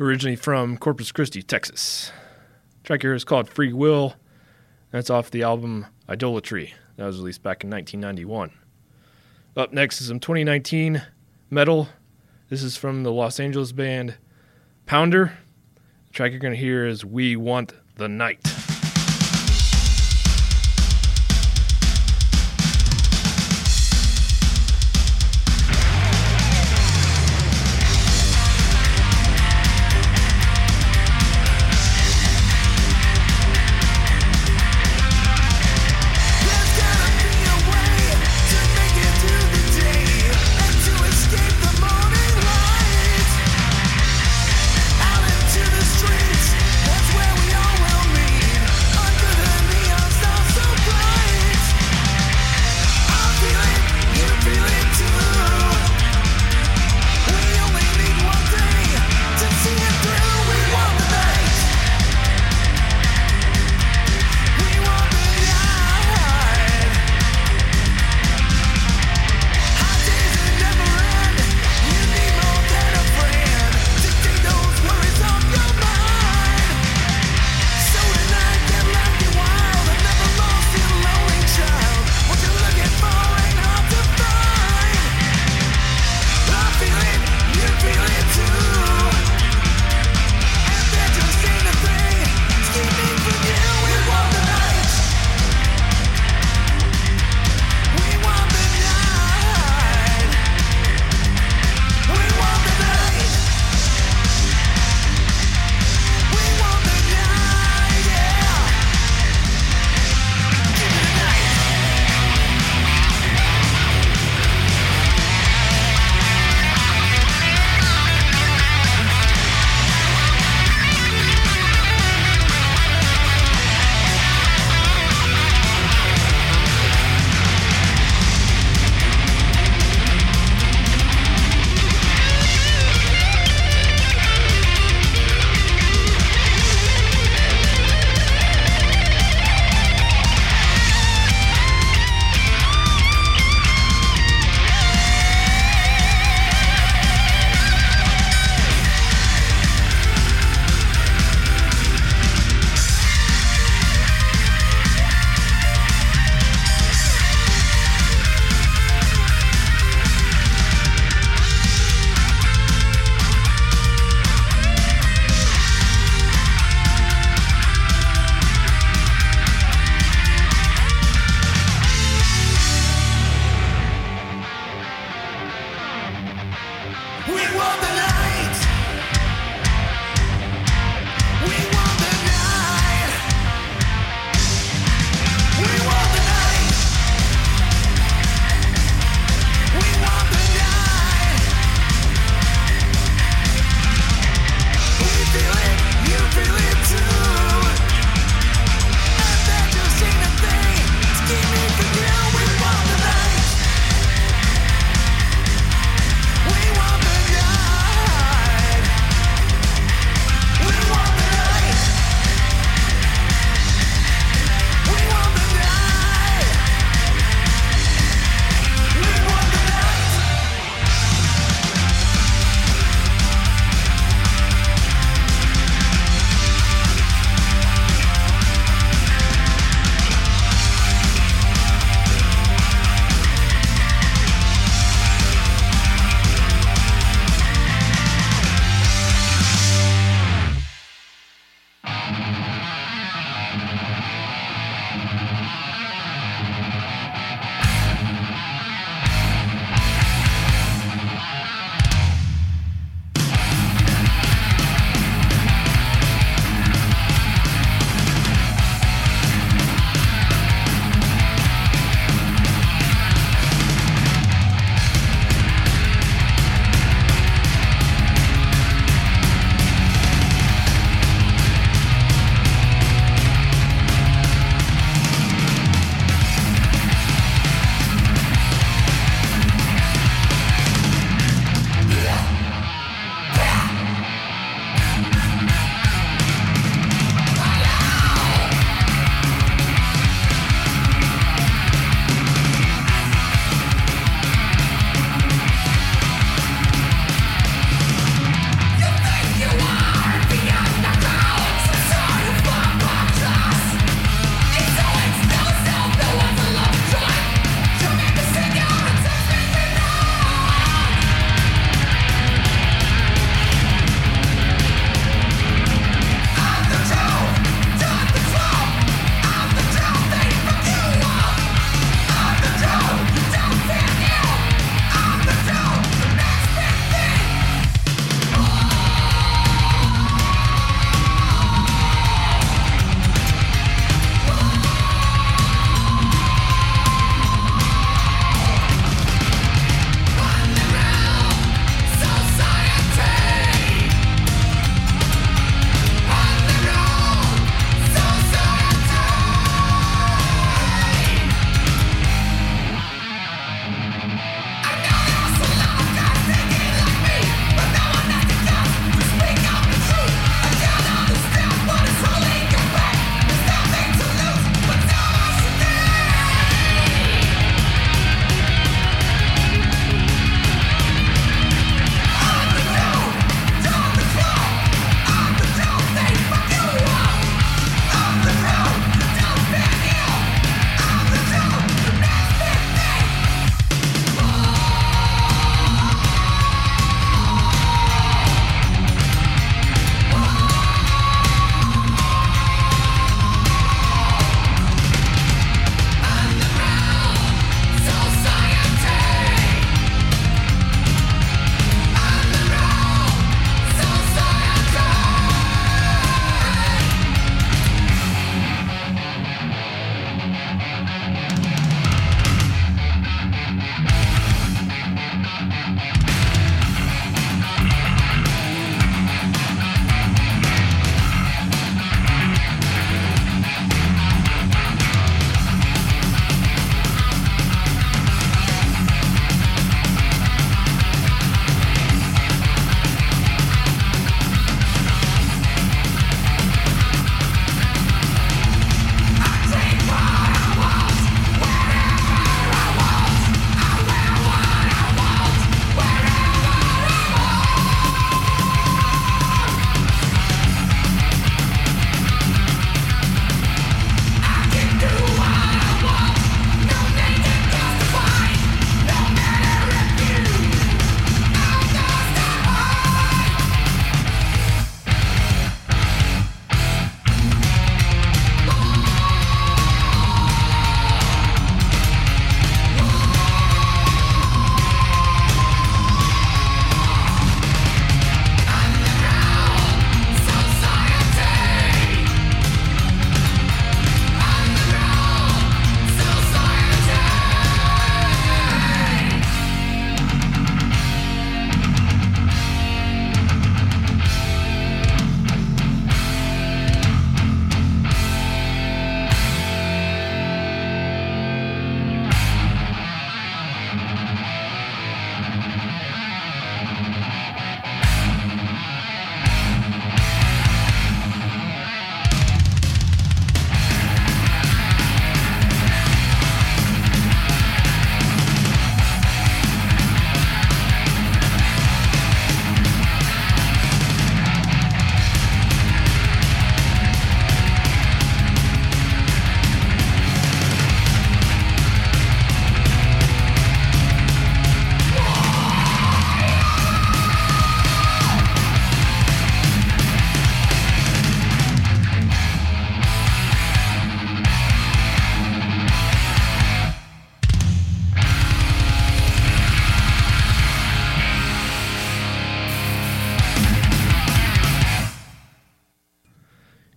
[0.00, 2.10] originally from Corpus Christi, Texas.
[2.82, 4.16] The track here is called Free Will.
[4.90, 6.74] That's off the album Idolatry.
[6.96, 8.50] That was released back in 1991.
[9.56, 11.00] Up next is some 2019
[11.48, 11.90] metal.
[12.48, 14.16] This is from the Los Angeles band
[14.84, 15.38] Pounder.
[16.08, 18.55] The track you're going to hear is We Want the Night.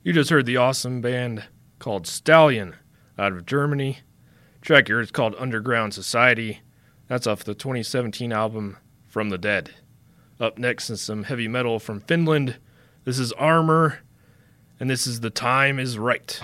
[0.09, 1.43] You just heard the awesome band
[1.77, 2.75] called Stallion
[3.15, 3.99] out of Germany.
[4.59, 6.61] track here is called Underground Society.
[7.07, 9.69] That's off the 2017 album From the Dead.
[10.39, 12.57] Up next is some heavy metal from Finland.
[13.05, 13.99] This is Armor,
[14.79, 16.41] and this is The Time is Right.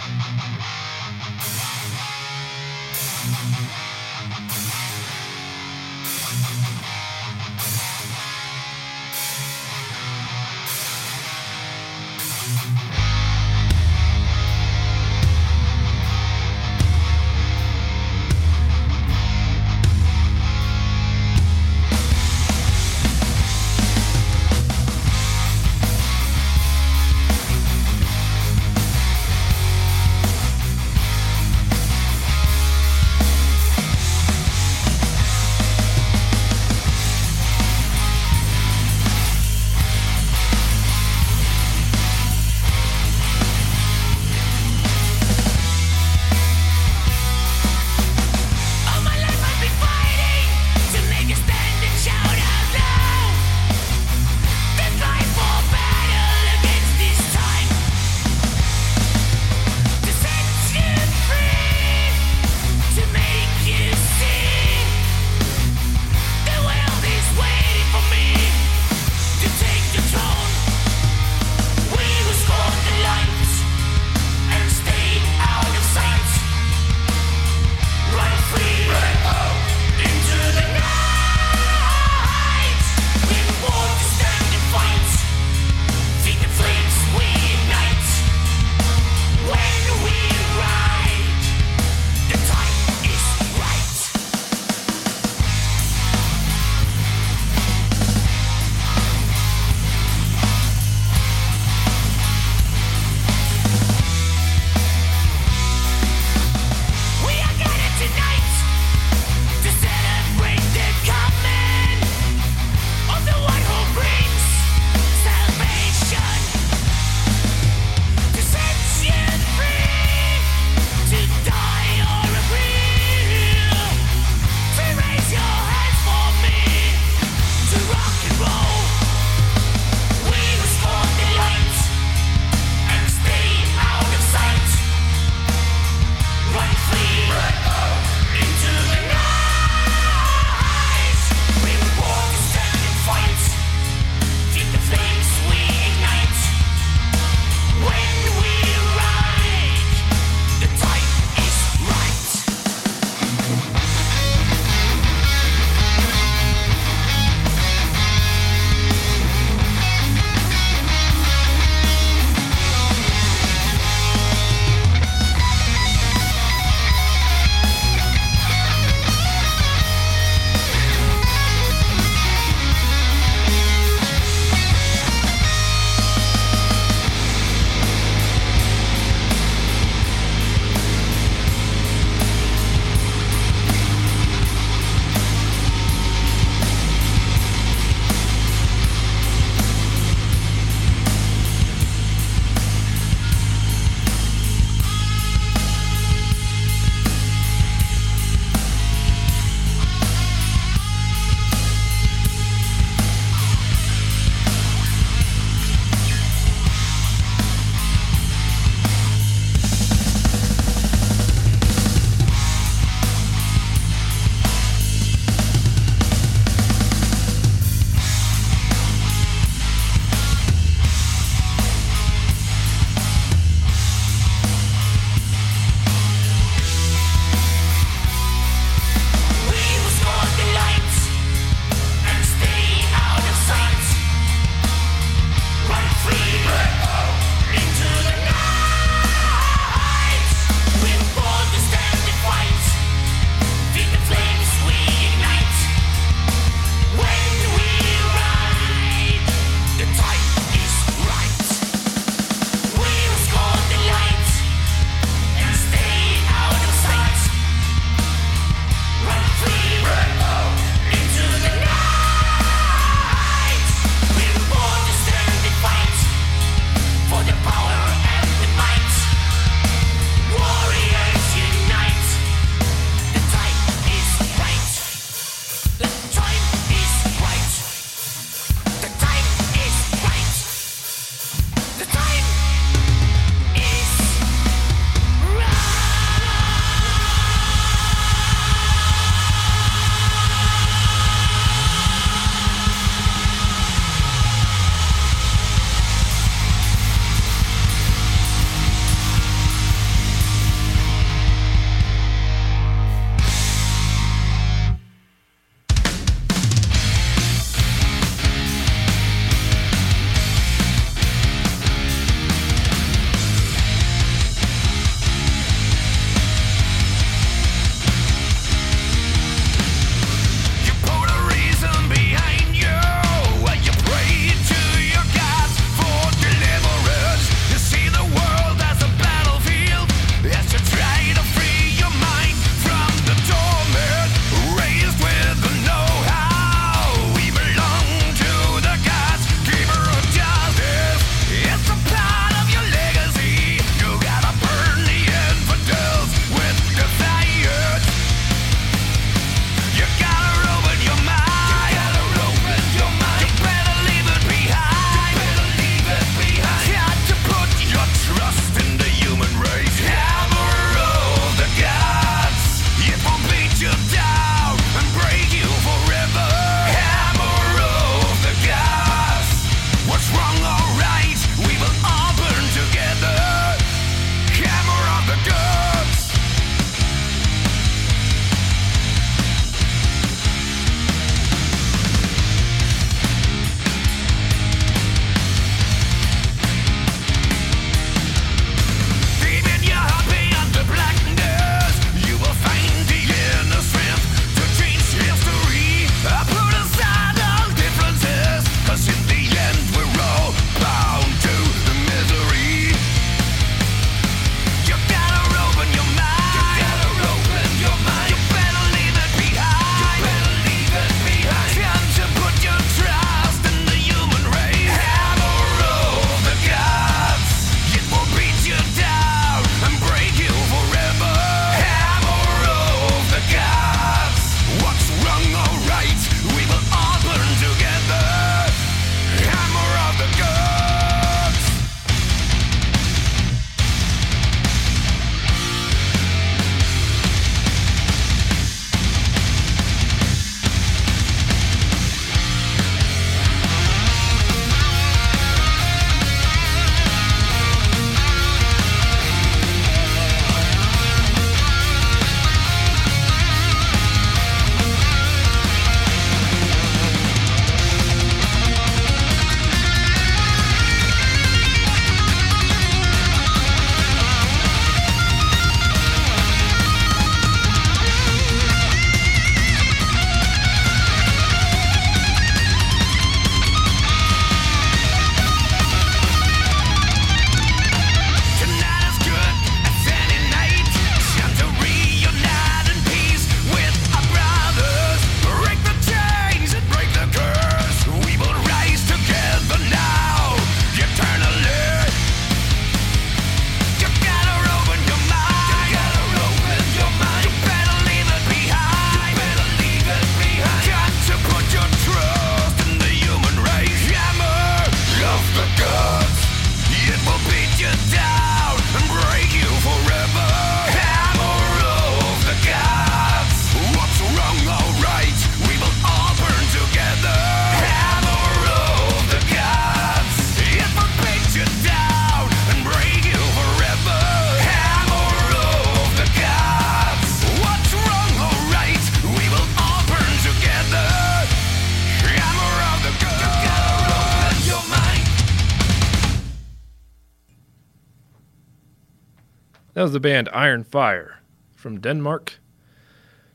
[539.86, 541.20] Was the band Iron Fire
[541.56, 542.40] from Denmark.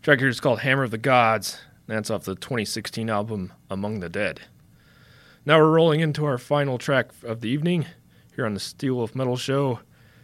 [0.01, 1.61] The track here is called Hammer of the Gods.
[1.87, 4.41] and That's off the 2016 album Among the Dead.
[5.47, 7.87] Now we're rolling into our final track of the evening
[8.35, 9.79] here on the Steelwolf Metal Show,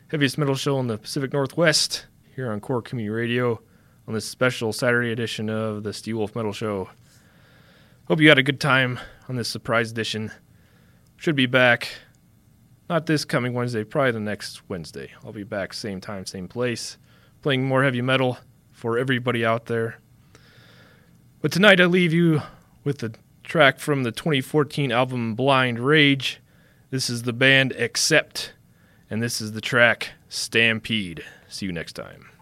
[0.09, 3.61] heaviest metal show in the Pacific Northwest, here on Core Community Radio
[4.09, 6.89] on this special Saturday edition of the Steelwolf Metal Show.
[8.09, 8.99] Hope you had a good time
[9.29, 10.33] on this surprise edition.
[11.19, 11.87] Should be back
[12.89, 15.11] not this coming Wednesday, probably the next Wednesday.
[15.25, 16.99] I'll be back same time, same place,
[17.43, 18.39] playing more heavy metal
[18.71, 19.99] for everybody out there.
[21.41, 22.43] But tonight I leave you
[22.85, 26.41] with the track from the 2014 album Blind Rage.
[26.91, 28.53] This is the band Accept,
[29.11, 31.25] and this is the track Stampede.
[31.49, 32.36] See you next time.